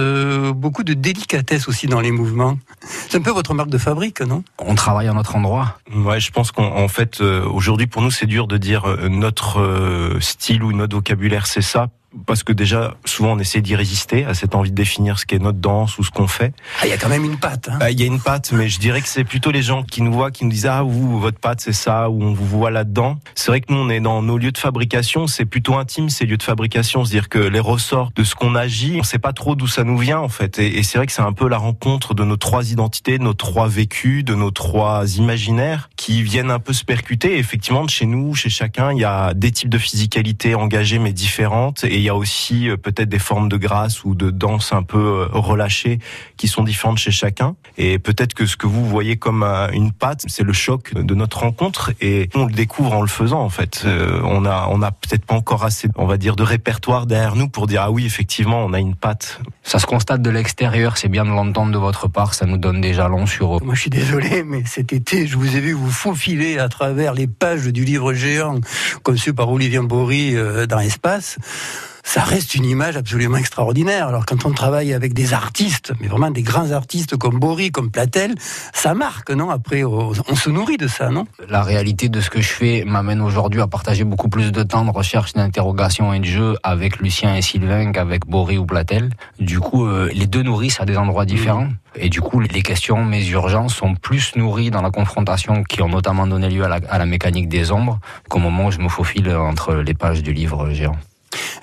beaucoup 0.53 0.83
de 0.83 0.93
délicatesse 0.93 1.67
aussi 1.67 1.87
dans 1.87 2.01
les 2.01 2.11
mouvements. 2.11 2.57
C'est 3.09 3.17
un 3.17 3.21
peu 3.21 3.31
votre 3.31 3.53
marque 3.53 3.69
de 3.69 3.77
fabrique, 3.77 4.21
non? 4.21 4.43
On 4.59 4.75
travaille 4.75 5.07
à 5.07 5.13
notre 5.13 5.35
endroit. 5.35 5.77
Ouais, 5.93 6.19
je 6.19 6.31
pense 6.31 6.51
qu'en 6.51 6.87
fait 6.87 7.21
aujourd'hui 7.21 7.87
pour 7.87 8.01
nous 8.01 8.11
c'est 8.11 8.27
dur 8.27 8.47
de 8.47 8.57
dire 8.57 8.85
notre 9.09 10.17
style 10.19 10.63
ou 10.63 10.71
notre 10.71 10.84
vocabulaire, 10.93 11.47
c'est 11.47 11.61
ça 11.61 11.89
parce 12.25 12.43
que 12.43 12.53
déjà, 12.53 12.95
souvent, 13.05 13.33
on 13.33 13.39
essaie 13.39 13.61
d'y 13.61 13.75
résister 13.75 14.25
à 14.25 14.33
cette 14.33 14.55
envie 14.55 14.71
de 14.71 14.75
définir 14.75 15.19
ce 15.19 15.25
qu'est 15.25 15.39
notre 15.39 15.59
danse 15.59 15.97
ou 15.97 16.03
ce 16.03 16.11
qu'on 16.11 16.27
fait. 16.27 16.53
Ah, 16.81 16.85
il 16.85 16.89
y 16.89 16.93
a 16.93 16.97
quand 16.97 17.09
même 17.09 17.25
une 17.25 17.37
patte. 17.37 17.69
Hein 17.69 17.77
ah, 17.81 17.91
il 17.91 17.99
y 17.99 18.03
a 18.03 18.05
une 18.05 18.19
patte, 18.19 18.51
mais 18.51 18.69
je 18.69 18.79
dirais 18.79 19.01
que 19.01 19.07
c'est 19.07 19.23
plutôt 19.23 19.51
les 19.51 19.61
gens 19.61 19.83
qui 19.83 20.01
nous 20.01 20.13
voient, 20.13 20.31
qui 20.31 20.45
nous 20.45 20.51
disent 20.51 20.65
ah 20.65 20.83
vous, 20.83 21.19
votre 21.19 21.39
patte 21.39 21.61
c'est 21.61 21.73
ça, 21.73 22.09
ou 22.09 22.23
on 22.23 22.33
vous 22.33 22.45
voit 22.45 22.71
là-dedans. 22.71 23.17
C'est 23.35 23.51
vrai 23.51 23.61
que 23.61 23.71
nous, 23.71 23.79
on 23.79 23.89
est 23.89 23.99
dans 23.99 24.21
nos 24.21 24.37
lieux 24.37 24.51
de 24.51 24.57
fabrication, 24.57 25.27
c'est 25.27 25.45
plutôt 25.45 25.75
intime 25.75 26.09
ces 26.09 26.25
lieux 26.25 26.37
de 26.37 26.43
fabrication, 26.43 27.05
c'est-à-dire 27.05 27.29
que 27.29 27.39
les 27.39 27.59
ressorts 27.59 28.11
de 28.15 28.23
ce 28.23 28.35
qu'on 28.35 28.55
agit, 28.55 28.97
on 28.99 29.03
sait 29.03 29.19
pas 29.19 29.33
trop 29.33 29.55
d'où 29.55 29.67
ça 29.67 29.83
nous 29.83 29.97
vient 29.97 30.19
en 30.19 30.29
fait. 30.29 30.59
Et, 30.59 30.77
et 30.77 30.83
c'est 30.83 30.97
vrai 30.97 31.07
que 31.07 31.13
c'est 31.13 31.21
un 31.21 31.33
peu 31.33 31.47
la 31.47 31.57
rencontre 31.57 32.13
de 32.13 32.23
nos 32.23 32.37
trois 32.37 32.71
identités, 32.71 33.17
de 33.17 33.23
nos 33.23 33.33
trois 33.33 33.67
vécus, 33.67 34.23
de 34.23 34.35
nos 34.35 34.51
trois 34.51 35.17
imaginaires 35.17 35.89
qui 35.95 36.23
viennent 36.23 36.51
un 36.51 36.59
peu 36.59 36.73
se 36.73 36.83
percuter. 36.83 37.35
Et 37.35 37.39
effectivement, 37.39 37.83
de 37.83 37.89
chez 37.89 38.05
nous, 38.05 38.35
chez 38.35 38.49
chacun, 38.49 38.91
il 38.91 38.99
y 38.99 39.05
a 39.05 39.33
des 39.33 39.51
types 39.51 39.69
de 39.69 39.77
physicalité 39.77 40.55
engagées 40.55 40.99
mais 40.99 41.13
différentes, 41.13 41.83
et 41.83 42.04
y 42.05 42.09
a 42.09 42.15
aussi 42.15 42.69
peut-être 42.81 43.09
des 43.09 43.19
formes 43.19 43.49
de 43.49 43.57
grâce 43.57 44.03
ou 44.03 44.15
de 44.15 44.29
danse 44.29 44.73
un 44.73 44.83
peu 44.83 45.27
relâchées 45.31 45.99
qui 46.37 46.47
sont 46.47 46.63
différentes 46.63 46.97
chez 46.97 47.11
chacun. 47.11 47.55
Et 47.77 47.99
peut-être 47.99 48.33
que 48.33 48.45
ce 48.45 48.57
que 48.57 48.67
vous 48.67 48.85
voyez 48.85 49.17
comme 49.17 49.43
une 49.73 49.91
patte, 49.91 50.23
c'est 50.27 50.43
le 50.43 50.53
choc 50.53 50.93
de 50.93 51.15
notre 51.15 51.39
rencontre 51.39 51.91
et 52.01 52.29
on 52.35 52.45
le 52.45 52.53
découvre 52.53 52.93
en 52.93 53.01
le 53.01 53.07
faisant 53.07 53.41
en 53.41 53.49
fait. 53.49 53.83
Euh, 53.85 54.21
on 54.23 54.45
a 54.45 54.67
on 54.69 54.81
a 54.81 54.91
peut-être 54.91 55.25
pas 55.25 55.35
encore 55.35 55.63
assez, 55.63 55.89
on 55.95 56.05
va 56.05 56.17
dire, 56.17 56.35
de 56.35 56.43
répertoire 56.43 57.05
derrière 57.05 57.35
nous 57.35 57.49
pour 57.49 57.67
dire 57.67 57.81
ah 57.83 57.91
oui 57.91 58.05
effectivement 58.05 58.63
on 58.63 58.73
a 58.73 58.79
une 58.79 58.95
patte. 58.95 59.39
Ça 59.63 59.79
se 59.79 59.85
constate 59.85 60.21
de 60.21 60.29
l'extérieur, 60.29 60.97
c'est 60.97 61.09
bien 61.09 61.25
de 61.25 61.29
l'entendre 61.29 61.71
de 61.71 61.77
votre 61.77 62.07
part, 62.07 62.33
ça 62.33 62.45
nous 62.45 62.57
donne 62.57 62.81
des 62.81 62.93
jalons 62.93 63.25
sur. 63.25 63.63
Moi 63.63 63.75
je 63.75 63.81
suis 63.81 63.89
désolé, 63.89 64.43
mais 64.43 64.63
cet 64.65 64.93
été 64.93 65.27
je 65.27 65.37
vous 65.37 65.55
ai 65.55 65.59
vu 65.59 65.73
vous 65.73 65.91
faufiler 65.91 66.59
à 66.59 66.69
travers 66.69 67.13
les 67.13 67.27
pages 67.27 67.67
du 67.67 67.83
livre 67.83 68.13
géant 68.13 68.59
conçu 69.03 69.33
par 69.33 69.51
Olivier 69.51 69.79
Bory 69.79 70.35
dans 70.67 70.79
l'espace 70.79 71.37
ça 72.05 72.21
reste 72.21 72.55
une 72.55 72.65
image 72.65 72.95
absolument 72.95 73.37
extraordinaire. 73.37 74.07
Alors 74.07 74.25
quand 74.25 74.45
on 74.45 74.51
travaille 74.51 74.93
avec 74.93 75.13
des 75.13 75.33
artistes, 75.33 75.91
mais 75.99 76.07
vraiment 76.07 76.31
des 76.31 76.43
grands 76.43 76.71
artistes 76.71 77.17
comme 77.17 77.39
Bory, 77.39 77.71
comme 77.71 77.89
Platel, 77.89 78.35
ça 78.73 78.93
marque, 78.93 79.31
non? 79.31 79.49
Après, 79.49 79.83
on 79.83 80.13
se 80.13 80.49
nourrit 80.49 80.77
de 80.77 80.87
ça, 80.87 81.09
non? 81.09 81.25
La 81.49 81.63
réalité 81.63 82.07
de 82.07 82.21
ce 82.21 82.29
que 82.29 82.41
je 82.41 82.49
fais 82.49 82.83
m'amène 82.85 83.21
aujourd'hui 83.21 83.59
à 83.59 83.67
partager 83.67 84.03
beaucoup 84.03 84.29
plus 84.29 84.51
de 84.51 84.63
temps 84.63 84.85
de 84.85 84.91
recherche, 84.91 85.33
d'interrogation 85.33 86.13
et 86.13 86.19
de 86.19 86.25
jeu 86.25 86.55
avec 86.63 86.99
Lucien 86.99 87.35
et 87.35 87.41
Sylvain 87.41 87.91
qu'avec 87.91 88.27
Bory 88.27 88.57
ou 88.57 88.65
Platel. 88.65 89.09
Du 89.39 89.59
coup, 89.59 89.85
euh, 89.85 90.09
les 90.13 90.27
deux 90.27 90.43
nourrissent 90.43 90.79
à 90.79 90.85
des 90.85 90.97
endroits 90.97 91.25
différents. 91.25 91.65
Mmh. 91.65 91.77
Et 91.97 92.09
du 92.09 92.21
coup, 92.21 92.39
les 92.39 92.61
questions, 92.61 93.03
mes 93.03 93.27
urgences 93.29 93.73
sont 93.73 93.95
plus 93.95 94.35
nourries 94.35 94.69
dans 94.69 94.81
la 94.81 94.91
confrontation 94.91 95.63
qui 95.63 95.81
ont 95.81 95.89
notamment 95.89 96.27
donné 96.27 96.49
lieu 96.49 96.63
à 96.63 96.67
la, 96.67 96.79
à 96.89 96.97
la 96.99 97.05
mécanique 97.05 97.49
des 97.49 97.71
ombres 97.71 97.99
qu'au 98.29 98.39
moment 98.39 98.67
où 98.67 98.71
je 98.71 98.79
me 98.79 98.89
faufile 98.89 99.33
entre 99.35 99.73
les 99.73 99.93
pages 99.93 100.21
du 100.21 100.33
livre 100.33 100.69
géant. 100.69 100.97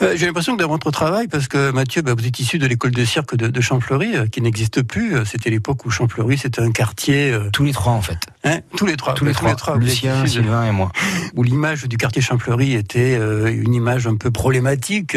Euh, 0.03 0.15
J'ai 0.17 0.27
l'impression 0.27 0.57
que 0.57 0.63
dans 0.63 0.69
votre 0.69 0.91
travail, 0.91 1.29
parce 1.29 1.49
que 1.49 1.71
Mathieu, 1.71 2.03
bah, 2.03 2.15
vous 2.17 2.27
êtes 2.27 2.39
issu 2.41 2.59
de 2.59 2.67
l'école 2.67 2.91
de 2.91 3.05
cirque 3.05 3.37
de, 3.37 3.49
de 3.49 3.61
Champfleury, 3.61 4.17
euh, 4.17 4.27
qui 4.27 4.41
n'existe 4.41 4.83
plus. 4.83 5.15
C'était 5.25 5.51
l'époque 5.51 5.85
où 5.87 5.91
Champfleury, 5.91 6.39
c'était 6.39 6.61
un 6.61 6.73
quartier. 6.73 7.31
Euh... 7.31 7.51
Tous 7.53 7.65
les 7.65 7.73
trois, 7.73 7.93
en 7.93 8.03
fait. 8.03 8.19
Hein 8.45 8.61
tous 8.77 8.87
les 8.87 8.97
trois. 8.97 9.15
Tous 9.15 9.25
les, 9.25 9.33
tous 9.33 9.47
les 9.47 9.55
trois. 9.55 9.77
Lucien, 9.77 10.27
Sylvain 10.27 10.67
et 10.67 10.73
moi. 10.73 10.91
Où 11.37 11.43
l'image 11.43 11.85
du 11.85 11.97
quartier 11.97 12.21
Champfleury 12.21 12.75
était 12.75 13.17
euh, 13.19 13.53
une 13.53 13.75
image 13.75 14.07
un 14.07 14.17
peu 14.17 14.31
problématique. 14.31 15.17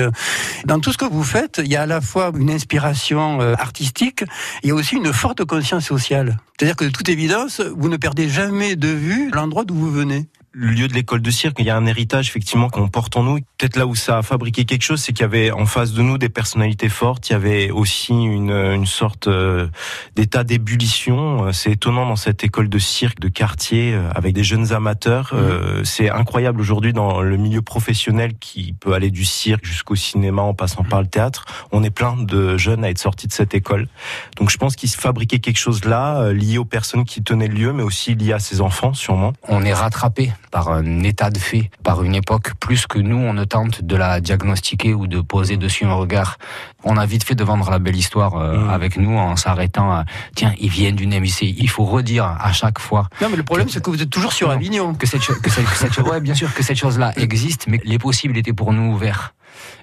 Dans 0.66 0.80
tout 0.80 0.92
ce 0.92 0.98
que 0.98 1.06
vous 1.06 1.24
faites, 1.24 1.62
il 1.64 1.72
y 1.72 1.76
a 1.76 1.84
à 1.84 1.86
la 1.88 2.02
fois 2.02 2.32
une 2.38 2.52
inspiration 2.52 3.42
euh, 3.42 3.54
artistique, 3.58 4.24
il 4.64 4.70
y 4.70 4.72
a 4.72 4.76
aussi 4.76 4.96
une 4.96 5.12
forte 5.12 5.44
conscience 5.46 5.86
sociale. 5.86 6.38
C'est-à-dire 6.58 6.76
que 6.76 6.86
de 6.86 6.90
toute 6.90 7.10
évidence, 7.10 7.62
vous 7.62 7.90
ne 7.90 7.98
perdez 7.98 8.30
jamais 8.30 8.76
de 8.76 8.88
vue 8.88 9.32
l'endroit 9.32 9.66
d'où 9.66 9.76
vous 9.76 9.92
venez 9.92 10.28
le 10.58 10.68
lieu 10.68 10.88
de 10.88 10.94
l'école 10.94 11.22
de 11.22 11.32
cirque, 11.32 11.58
il 11.60 11.66
y 11.66 11.70
a 11.70 11.76
un 11.76 11.86
héritage 11.86 12.30
effectivement 12.30 12.70
qu'on 12.70 12.88
porte 12.88 13.18
en 13.18 13.24
nous. 13.24 13.40
Peut-être 13.58 13.76
là 13.76 13.86
où 13.86 13.94
ça 13.94 14.20
a 14.20 14.22
fabriqué 14.22 14.64
quelque 14.64 14.84
chose, 14.84 15.02
c'est 15.02 15.12
qu'il 15.12 15.24
y 15.24 15.26
avait 15.26 15.52
en 15.52 15.66
face 15.66 15.92
de 15.92 16.02
nous 16.02 16.18
des 16.18 16.30
personnalités 16.30 16.88
fortes. 16.88 17.30
Il 17.30 17.34
y 17.34 17.36
avait 17.36 17.72
aussi 17.72 18.14
une, 18.14 18.52
une 18.52 18.86
sorte 18.86 19.28
euh, 19.28 19.68
d'état 20.16 20.46
d'ébullition. 20.46 21.52
C'est 21.52 21.74
étonnant 21.74 22.06
dans 22.06 22.16
cette 22.16 22.46
école 22.46 22.70
de 22.70 22.80
cirque 22.80 23.20
de 23.20 23.28
quartier 23.28 23.94
euh, 23.94 24.10
avec 24.16 24.34
des 24.34 24.46
jeunes 24.46 24.72
amateurs. 24.72 25.34
Mmh. 25.34 25.38
Euh, 25.38 25.84
c'est 25.84 26.10
incroyable 26.10 26.62
aujourd'hui 26.62 26.94
dans 26.94 27.22
le 27.22 27.36
milieu 27.36 27.62
professionnel 27.62 28.32
qui 28.40 28.74
peut 28.80 28.94
aller 28.94 29.12
du 29.12 29.26
cirque 29.26 29.66
jusqu'au 29.66 29.96
cinéma 29.96 30.42
en 30.42 30.54
passant 30.54 30.84
mmh. 30.84 30.88
par 30.88 31.02
le 31.02 31.08
théâtre. 31.08 31.68
On 31.74 31.84
est 31.84 31.90
plein 31.90 32.16
de 32.16 32.56
jeunes 32.56 32.86
à 32.86 32.90
être 32.90 33.00
sortis 33.00 33.28
de 33.28 33.34
cette 33.34 33.54
école. 33.54 33.90
Donc 34.38 34.50
je 34.50 34.58
pense 34.58 34.78
qu'il 34.78 34.90
se 34.90 34.98
fabriquait 34.98 35.40
quelque 35.40 35.60
chose 35.60 35.84
là 35.84 36.32
lié 36.32 36.58
aux 36.58 36.66
personnes 36.66 37.04
qui 37.04 37.22
tenaient 37.22 37.50
le 37.50 37.56
lieu, 37.56 37.74
mais 37.74 37.84
aussi 37.84 38.16
lié 38.16 38.32
à 38.32 38.40
ses 38.40 38.62
enfants 38.62 38.94
sûrement. 38.94 39.34
On 39.50 39.66
est 39.66 39.74
rattrapé 39.74 40.32
par 40.56 40.70
un 40.70 41.02
état 41.04 41.30
de 41.32 41.38
fait, 41.38 41.70
par 41.84 42.02
une 42.02 42.16
époque, 42.16 42.54
plus 42.62 42.88
que 42.88 42.98
nous, 42.98 43.18
on 43.18 43.34
ne 43.34 43.44
tente 43.44 43.84
de 43.84 43.98
la 43.98 44.22
diagnostiquer 44.22 44.94
ou 44.94 45.06
de 45.06 45.20
poser 45.20 45.58
dessus 45.58 45.84
un 45.84 45.94
regard. 45.96 46.38
On 46.86 46.96
a 46.96 47.06
vite 47.06 47.26
fait 47.26 47.36
de 47.36 47.44
vendre 47.44 47.70
la 47.70 47.78
belle 47.78 47.98
histoire 47.98 48.36
euh, 48.38 48.56
Mmh. 48.56 48.70
avec 48.70 48.96
nous 48.96 49.18
en 49.18 49.36
s'arrêtant 49.36 49.92
à, 49.92 50.06
tiens, 50.34 50.54
ils 50.62 50.70
viennent 50.70 50.96
d'une 50.96 51.20
MIC. 51.20 51.42
Il 51.42 51.70
faut 51.70 51.84
redire 51.84 52.24
à 52.40 52.54
chaque 52.54 52.80
fois. 52.80 53.10
Non, 53.22 53.28
mais 53.30 53.36
le 53.36 53.44
problème, 53.44 53.68
c'est 53.68 53.84
que 53.84 53.90
vous 53.90 54.02
êtes 54.02 54.10
toujours 54.10 54.32
sur 54.32 54.50
Avignon. 54.50 54.94
Que 54.94 55.06
cette, 55.06 55.26
que 55.28 55.50
cette, 55.50 55.66
que 55.66 55.76
cette- 55.76 55.98
ouais, 55.98 56.22
bien 56.22 56.36
sûr 56.36 56.54
que 56.54 56.64
cette 56.64 56.78
chose-là 56.78 57.12
existe, 57.18 57.66
mais 57.68 57.82
les 57.84 57.98
possibles 58.00 58.38
étaient 58.38 58.54
pour 58.54 58.72
nous 58.72 58.94
ouverts. 58.94 59.34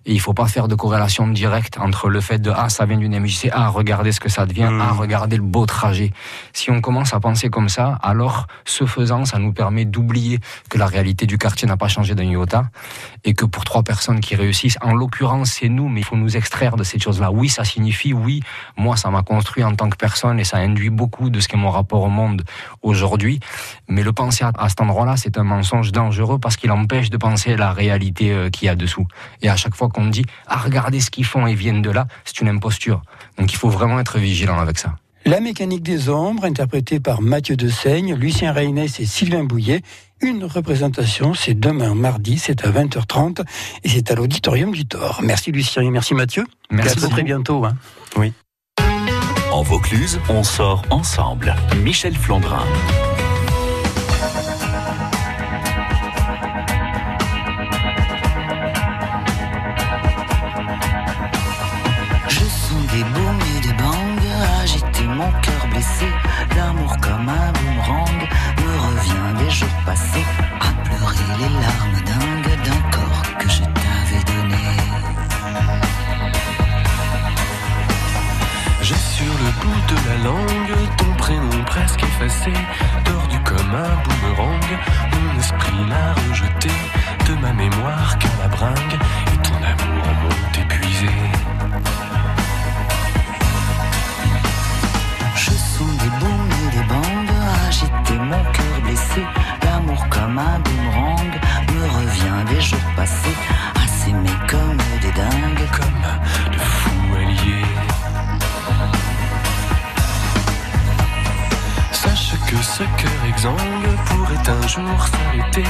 Et 0.06 0.12
il 0.12 0.20
faut 0.20 0.34
pas 0.34 0.46
faire 0.46 0.68
de 0.68 0.74
corrélation 0.74 1.28
directe 1.28 1.78
entre 1.78 2.08
le 2.08 2.20
fait 2.20 2.38
de 2.38 2.50
ah 2.54 2.68
ça 2.68 2.86
vient 2.86 2.96
d'une 2.96 3.18
MJC, 3.18 3.50
ah 3.52 3.68
regardez 3.68 4.12
ce 4.12 4.20
que 4.20 4.28
ça 4.28 4.46
devient, 4.46 4.68
ah 4.80 4.92
regardez 4.92 5.36
le 5.36 5.42
beau 5.42 5.66
trajet. 5.66 6.12
Si 6.52 6.70
on 6.70 6.80
commence 6.80 7.14
à 7.14 7.20
penser 7.20 7.50
comme 7.50 7.68
ça, 7.68 7.98
alors 8.02 8.46
ce 8.64 8.84
faisant, 8.84 9.24
ça 9.24 9.38
nous 9.38 9.52
permet 9.52 9.84
d'oublier 9.84 10.40
que 10.68 10.78
la 10.78 10.86
réalité 10.86 11.26
du 11.26 11.38
quartier 11.38 11.68
n'a 11.68 11.76
pas 11.76 11.88
changé 11.88 12.14
d'un 12.14 12.24
iota 12.24 12.64
et 13.24 13.34
que 13.34 13.44
pour 13.44 13.64
trois 13.64 13.82
personnes 13.82 14.20
qui 14.20 14.34
réussissent, 14.34 14.78
en 14.82 14.94
l'occurrence 14.94 15.52
c'est 15.60 15.68
nous, 15.68 15.88
mais 15.88 16.00
il 16.00 16.04
faut 16.04 16.16
nous 16.16 16.36
extraire 16.36 16.76
de 16.76 16.84
cette 16.84 17.02
chose-là. 17.02 17.30
Oui, 17.30 17.48
ça 17.48 17.64
signifie, 17.64 18.12
oui, 18.12 18.42
moi 18.76 18.96
ça 18.96 19.10
m'a 19.10 19.22
construit 19.22 19.64
en 19.64 19.74
tant 19.74 19.88
que 19.88 19.96
personne 19.96 20.40
et 20.40 20.44
ça 20.44 20.58
induit 20.58 20.90
beaucoup 20.90 21.30
de 21.30 21.40
ce 21.40 21.48
qu'est 21.48 21.56
mon 21.56 21.70
rapport 21.70 22.02
au 22.02 22.08
monde 22.08 22.42
aujourd'hui. 22.82 23.40
Mais 23.88 24.02
le 24.02 24.12
penser 24.12 24.44
à, 24.44 24.68
cet 24.68 24.80
endroit-là, 24.80 25.16
c'est 25.16 25.38
un 25.38 25.44
mensonge 25.44 25.92
dangereux 25.92 26.38
parce 26.38 26.56
qu'il 26.56 26.70
empêche 26.70 27.10
de 27.10 27.16
penser 27.16 27.56
la 27.56 27.72
réalité 27.72 28.32
euh, 28.32 28.50
qu'il 28.50 28.66
y 28.66 28.68
a 28.68 28.74
dessous. 28.74 29.06
Et 29.42 29.48
à 29.48 29.56
chaque 29.62 29.74
fois 29.74 29.88
qu'on 29.88 30.06
dit 30.06 30.24
ah 30.48 30.58
regardez 30.58 31.00
ce 31.00 31.10
qu'ils 31.10 31.24
font 31.24 31.46
et 31.46 31.54
viennent 31.54 31.82
de 31.82 31.90
là, 31.90 32.06
c'est 32.24 32.40
une 32.40 32.48
imposture. 32.48 33.02
Donc 33.38 33.52
il 33.52 33.56
faut 33.56 33.70
vraiment 33.70 34.00
être 34.00 34.18
vigilant 34.18 34.58
avec 34.58 34.78
ça. 34.78 34.96
La 35.24 35.38
mécanique 35.38 35.84
des 35.84 36.08
ombres, 36.08 36.44
interprétée 36.44 36.98
par 36.98 37.22
Mathieu 37.22 37.54
Dessaigne, 37.54 38.14
Lucien 38.14 38.52
Reynès 38.52 38.98
et 38.98 39.06
Sylvain 39.06 39.44
Bouillet. 39.44 39.82
Une 40.20 40.44
représentation, 40.44 41.32
c'est 41.34 41.54
demain 41.54 41.94
mardi, 41.94 42.38
c'est 42.38 42.64
à 42.64 42.70
20h30 42.70 43.42
et 43.84 43.88
c'est 43.88 44.10
à 44.10 44.16
l'auditorium 44.16 44.72
du 44.72 44.84
Thor. 44.84 45.20
Merci 45.22 45.52
Lucien 45.52 45.82
et 45.82 45.90
merci 45.90 46.14
Mathieu. 46.14 46.44
Merci 46.70 46.98
Et 46.98 46.98
à 46.98 47.00
très, 47.02 47.10
très 47.10 47.22
bientôt. 47.22 47.64
Hein. 47.64 47.76
Oui. 48.16 48.32
En 49.52 49.62
Vaucluse, 49.62 50.18
on 50.28 50.42
sort 50.42 50.82
ensemble. 50.90 51.54
Michel 51.84 52.16
Flandrin. 52.16 52.64
L'amour 66.64 66.96
comme 67.00 67.28
un 67.28 67.52
boomerang 67.58 68.20
me 68.62 68.72
revient 68.86 69.44
des 69.44 69.50
jours 69.50 69.78
passés 69.84 70.24
à 70.60 70.70
pleurer 70.84 71.30
les 71.40 71.52
larmes 71.60 72.00
dingues 72.06 72.56
d'un 72.64 72.82
corps 72.96 73.22
que 73.40 73.48
je 73.48 73.62
t'avais 73.62 74.22
donné. 74.30 74.64
J'ai 78.80 78.94
sur 78.94 79.32
le 79.44 79.50
bout 79.60 79.80
de 79.92 79.96
la 80.08 80.16
langue 80.28 80.76
ton 80.98 81.12
prénom 81.14 81.64
presque 81.66 82.04
effacé, 82.04 82.52
tordu 83.04 83.38
comme 83.44 83.74
un 83.74 83.94
boomerang. 84.04 84.68
Mon 85.12 85.40
esprit 85.40 85.82
l'a 85.90 86.14
rejeté 86.28 86.70
de 87.26 87.34
ma 87.40 87.52
mémoire 87.52 88.18
qu'à 88.20 88.28
la 88.40 88.48
bringue, 88.48 88.98
mon 98.22 98.42
cœur 98.52 98.80
blessé. 98.82 99.22
L'amour 99.64 100.06
comme 100.08 100.38
un 100.38 100.58
boomerang 100.60 101.32
me 101.74 101.84
revient 101.98 102.54
des 102.54 102.60
jours 102.60 102.78
passés 102.96 103.36
s'aimer 103.86 104.36
comme 104.48 104.78
des 105.00 105.12
dingues. 105.12 105.68
Comme 105.78 106.52
de 106.52 106.58
fous 106.58 107.14
alliés. 107.16 107.66
Sache 111.92 112.34
que 112.48 112.56
ce 112.56 112.82
cœur 112.82 113.20
exsangue 113.28 113.96
pourrait 114.06 114.50
un 114.50 114.68
jour 114.68 115.06
s'arrêter 115.06 115.68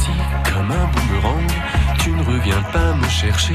si, 0.00 0.10
comme 0.52 0.70
un 0.70 0.86
boomerang, 0.92 1.50
tu 1.98 2.10
ne 2.10 2.22
reviens 2.22 2.62
pas 2.72 2.94
me 2.94 3.08
chercher. 3.08 3.54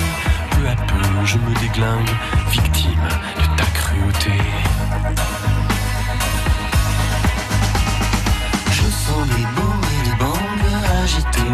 Peu 0.52 0.68
à 0.68 0.76
peu, 0.76 1.26
je 1.26 1.38
me 1.38 1.54
déglingue, 1.60 2.10
victime 2.52 3.08
de 3.38 3.58
ta 3.58 3.66
cruauté. 3.74 4.40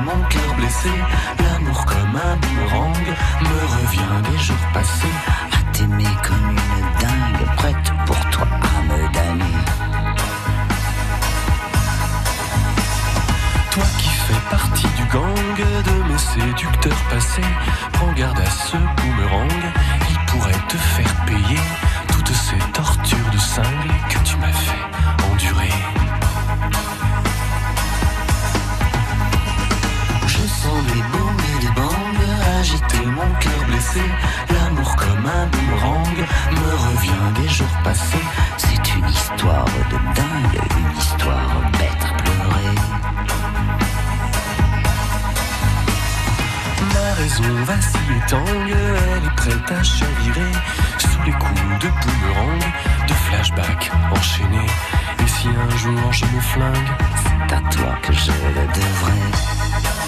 Mon 0.10 0.24
cœur 0.28 0.56
blessé. 0.56 0.90
L'amour 1.40 1.86
comme 1.86 2.16
un 2.16 2.36
boomerang 2.38 3.06
me 3.42 3.60
revient 3.78 4.32
des 4.32 4.38
jours 4.40 4.68
passés 4.74 5.18
à 5.52 5.72
t'aimer 5.74 6.16
comme 6.24 6.52
une 6.52 7.00
dingue, 7.00 7.56
prête 7.58 7.92
pour 8.06 8.20
toi 8.30 8.48
à 8.48 8.82
me 8.84 9.14
damner. 9.14 9.58
Toi 13.72 13.84
qui 14.00 14.10
fais 14.10 14.50
partie 14.50 14.88
du 14.98 15.06
gang 15.06 15.58
de 15.58 16.12
mes 16.12 16.18
séducteurs 16.18 17.04
passés, 17.10 17.52
prends 17.94 18.12
garde 18.14 18.40
à 18.40 18.50
ce 18.50 18.78
boomerang, 18.78 19.64
il 20.10 20.20
pourrait 20.32 20.66
te 20.68 20.78
faire 20.78 21.16
payer 21.26 21.60
toutes 22.12 22.34
ces 22.34 22.60
tortures 22.74 23.30
de 23.32 23.38
cinglé 23.38 23.94
que 24.10 24.20
tu 24.20 24.38
m'as 24.38 24.52
fait 24.52 25.32
endurer. 25.32 26.09
Sens 30.62 30.84
des 30.88 31.04
booms 31.12 31.42
et 31.56 31.60
des 31.62 31.72
bangs 31.72 32.10
agiter 32.60 33.06
mon 33.06 33.30
cœur 33.40 33.66
blessé. 33.68 34.02
L'amour 34.54 34.94
comme 34.98 35.26
un 35.26 35.46
boomerang 35.48 36.18
me 36.52 36.72
revient 36.86 37.42
des 37.42 37.48
jours 37.48 37.78
passés. 37.86 38.28
C'est 38.58 38.96
une 38.96 39.08
histoire 39.08 39.64
de 39.66 39.98
dingue, 40.20 40.60
une 40.78 40.98
histoire 40.98 41.62
bête 41.80 42.04
à 42.04 42.14
pleurer. 42.22 42.76
Ma 46.94 47.14
raison 47.14 47.64
vacille 47.64 48.18
et 48.18 48.30
tangue, 48.30 48.76
elle 48.76 49.26
est 49.26 49.36
prête 49.38 49.72
à 49.72 49.82
chavirer 49.82 50.52
sous 50.98 51.22
les 51.26 51.32
coups 51.32 51.80
de 51.80 51.88
boomerang, 51.88 52.64
de 53.08 53.14
flashback 53.14 53.92
enchaînés. 54.12 54.72
Et 55.24 55.28
si 55.28 55.48
un 55.48 55.78
jour 55.78 56.12
je 56.12 56.26
me 56.26 56.42
flingue, 56.42 56.92
c'est 57.24 57.56
à 57.56 57.62
toi 57.70 57.96
que 58.02 58.12
je 58.12 58.32
le 58.32 58.68
devrais. 58.68 59.99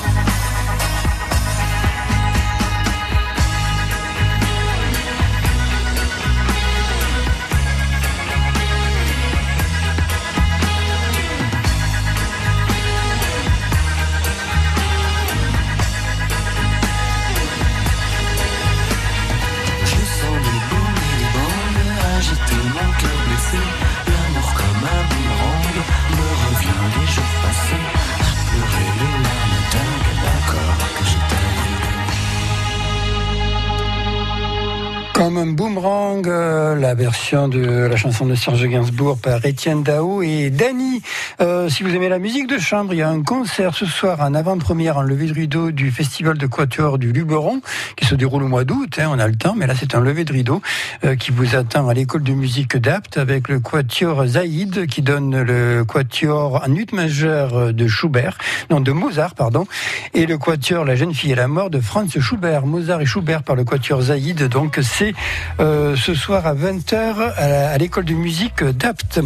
Boomerang, 35.76 36.28
euh, 36.28 36.61
la 36.82 36.96
version 36.96 37.48
de 37.48 37.62
la 37.62 37.96
chanson 37.96 38.26
de 38.26 38.34
Serge 38.34 38.66
Gainsbourg 38.68 39.20
par 39.20 39.46
Étienne 39.46 39.84
Dao 39.84 40.24
et 40.24 40.50
Dany. 40.50 41.04
Euh, 41.40 41.70
si 41.70 41.84
vous 41.84 41.94
aimez 41.94 42.10
la 42.10 42.18
musique 42.18 42.48
de 42.48 42.58
chambre, 42.58 42.94
il 42.94 42.98
y 42.98 43.02
a 43.04 43.10
un 43.10 43.22
concert 43.22 43.76
ce 43.76 43.86
soir 43.86 44.20
en 44.20 44.34
avant-première 44.34 44.98
en 44.98 45.04
levée 45.04 45.28
de 45.28 45.34
rideau 45.34 45.70
du 45.70 45.92
festival 45.92 46.40
de 46.40 46.48
quatuor 46.48 46.98
du 46.98 47.12
Luberon 47.14 47.62
qui 47.96 48.06
se 48.06 48.16
déroule 48.16 48.44
au 48.44 48.48
mois 48.48 48.64
d'août. 48.64 48.98
hein, 48.98 49.10
on 49.12 49.20
a 49.20 49.28
le 49.28 49.36
temps, 49.36 49.54
mais 49.56 49.68
là 49.68 49.76
c'est 49.80 49.94
un 49.94 50.02
lever 50.02 50.24
de 50.24 50.34
rideau 50.34 50.60
euh, 51.06 51.16
qui 51.16 51.30
vous 51.30 51.56
attend 51.56 51.88
à 51.88 51.94
l'école 51.94 52.24
de 52.24 52.34
musique 52.34 52.76
d'Apt 52.78 53.18
avec 53.20 53.48
le 53.48 53.60
quatuor 53.60 54.26
Zaïd 54.26 54.88
qui 54.88 55.04
donne 55.04 55.40
le 55.40 55.86
quatuor 55.86 56.64
en 56.68 56.76
ut 56.76 56.88
majeur 56.94 57.74
de 57.74 57.88
Schubert, 57.88 58.40
non 58.72 58.80
de 58.80 58.92
Mozart 58.92 59.36
pardon, 59.36 59.68
et 60.16 60.26
le 60.26 60.40
quatuor 60.40 60.84
La 60.84 60.96
jeune 60.96 61.14
fille 61.14 61.32
et 61.32 61.36
la 61.36 61.48
mort 61.48 61.70
de 61.70 61.80
Franz 61.80 62.20
Schubert. 62.20 62.66
Mozart 62.66 63.02
et 63.02 63.06
Schubert 63.06 63.44
par 63.44 63.56
le 63.56 63.66
quatuor 63.66 64.02
Zaïd. 64.02 64.48
Donc 64.48 64.80
c'est 64.82 65.14
euh, 65.60 65.96
ce 65.96 66.16
soir 66.16 66.48
à 66.48 66.54
20h 66.72 67.34
à, 67.36 67.78
l'école 67.78 68.06
de 68.06 68.14
musique 68.14 68.64
d'Apt. 68.64 69.20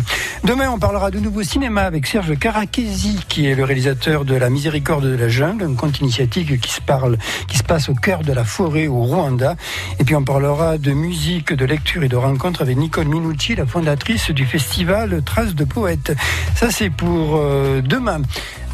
Demain, 0.43 0.71
on 0.71 0.79
parlera 0.79 1.11
de 1.11 1.19
nouveau 1.19 1.43
cinéma 1.43 1.83
avec 1.83 2.07
Serge 2.07 2.35
Karakesi, 2.39 3.19
qui 3.29 3.45
est 3.45 3.53
le 3.53 3.63
réalisateur 3.63 4.25
de 4.25 4.33
La 4.33 4.49
Miséricorde 4.49 5.05
de 5.05 5.15
la 5.15 5.27
jungle, 5.27 5.63
un 5.63 5.75
conte 5.75 5.99
initiatique 5.99 6.59
qui 6.59 6.71
se 6.71 6.81
parle, 6.81 7.19
qui 7.47 7.59
se 7.59 7.63
passe 7.63 7.87
au 7.87 7.93
cœur 7.93 8.23
de 8.23 8.33
la 8.33 8.43
forêt 8.43 8.87
au 8.87 9.03
Rwanda. 9.03 9.55
Et 9.99 10.03
puis 10.03 10.15
on 10.15 10.23
parlera 10.23 10.79
de 10.79 10.91
musique, 10.91 11.53
de 11.53 11.65
lecture 11.65 12.03
et 12.03 12.09
de 12.09 12.15
rencontre 12.15 12.63
avec 12.63 12.77
Nicole 12.77 13.07
Minucci, 13.07 13.53
la 13.53 13.67
fondatrice 13.67 14.31
du 14.31 14.45
festival 14.45 15.21
Traces 15.23 15.53
de 15.53 15.65
poètes. 15.65 16.13
Ça, 16.55 16.71
c'est 16.71 16.89
pour 16.89 17.35
euh, 17.35 17.81
demain. 17.81 18.21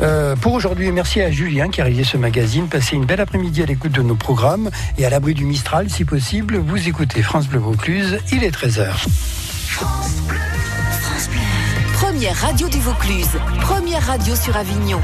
Euh, 0.02 0.36
pour 0.36 0.54
aujourd'hui, 0.54 0.92
merci 0.92 1.22
à 1.22 1.30
Julien 1.30 1.70
qui 1.70 1.82
a 1.82 1.84
réalisé 1.84 2.04
ce 2.04 2.18
magazine. 2.18 2.68
Passez 2.68 2.96
une 2.96 3.06
belle 3.06 3.22
après-midi 3.22 3.62
à 3.62 3.66
l'écoute 3.66 3.92
de 3.92 4.02
nos 4.02 4.16
programmes 4.16 4.70
et 4.98 5.06
à 5.06 5.10
l'abri 5.10 5.34
du 5.34 5.46
Mistral, 5.46 5.90
si 5.90 6.06
possible, 6.06 6.58
vous 6.58 6.88
écoutez 6.88 7.22
France 7.22 7.48
Bleu 7.48 7.60
Vaucluse. 7.60 8.20
Il 8.32 8.44
est 8.44 8.56
13h. 8.56 9.06
Première 11.94 12.36
radio 12.36 12.68
du 12.68 12.80
Vaucluse, 12.80 13.38
première 13.62 14.06
radio 14.06 14.36
sur 14.36 14.58
Avignon. 14.58 15.00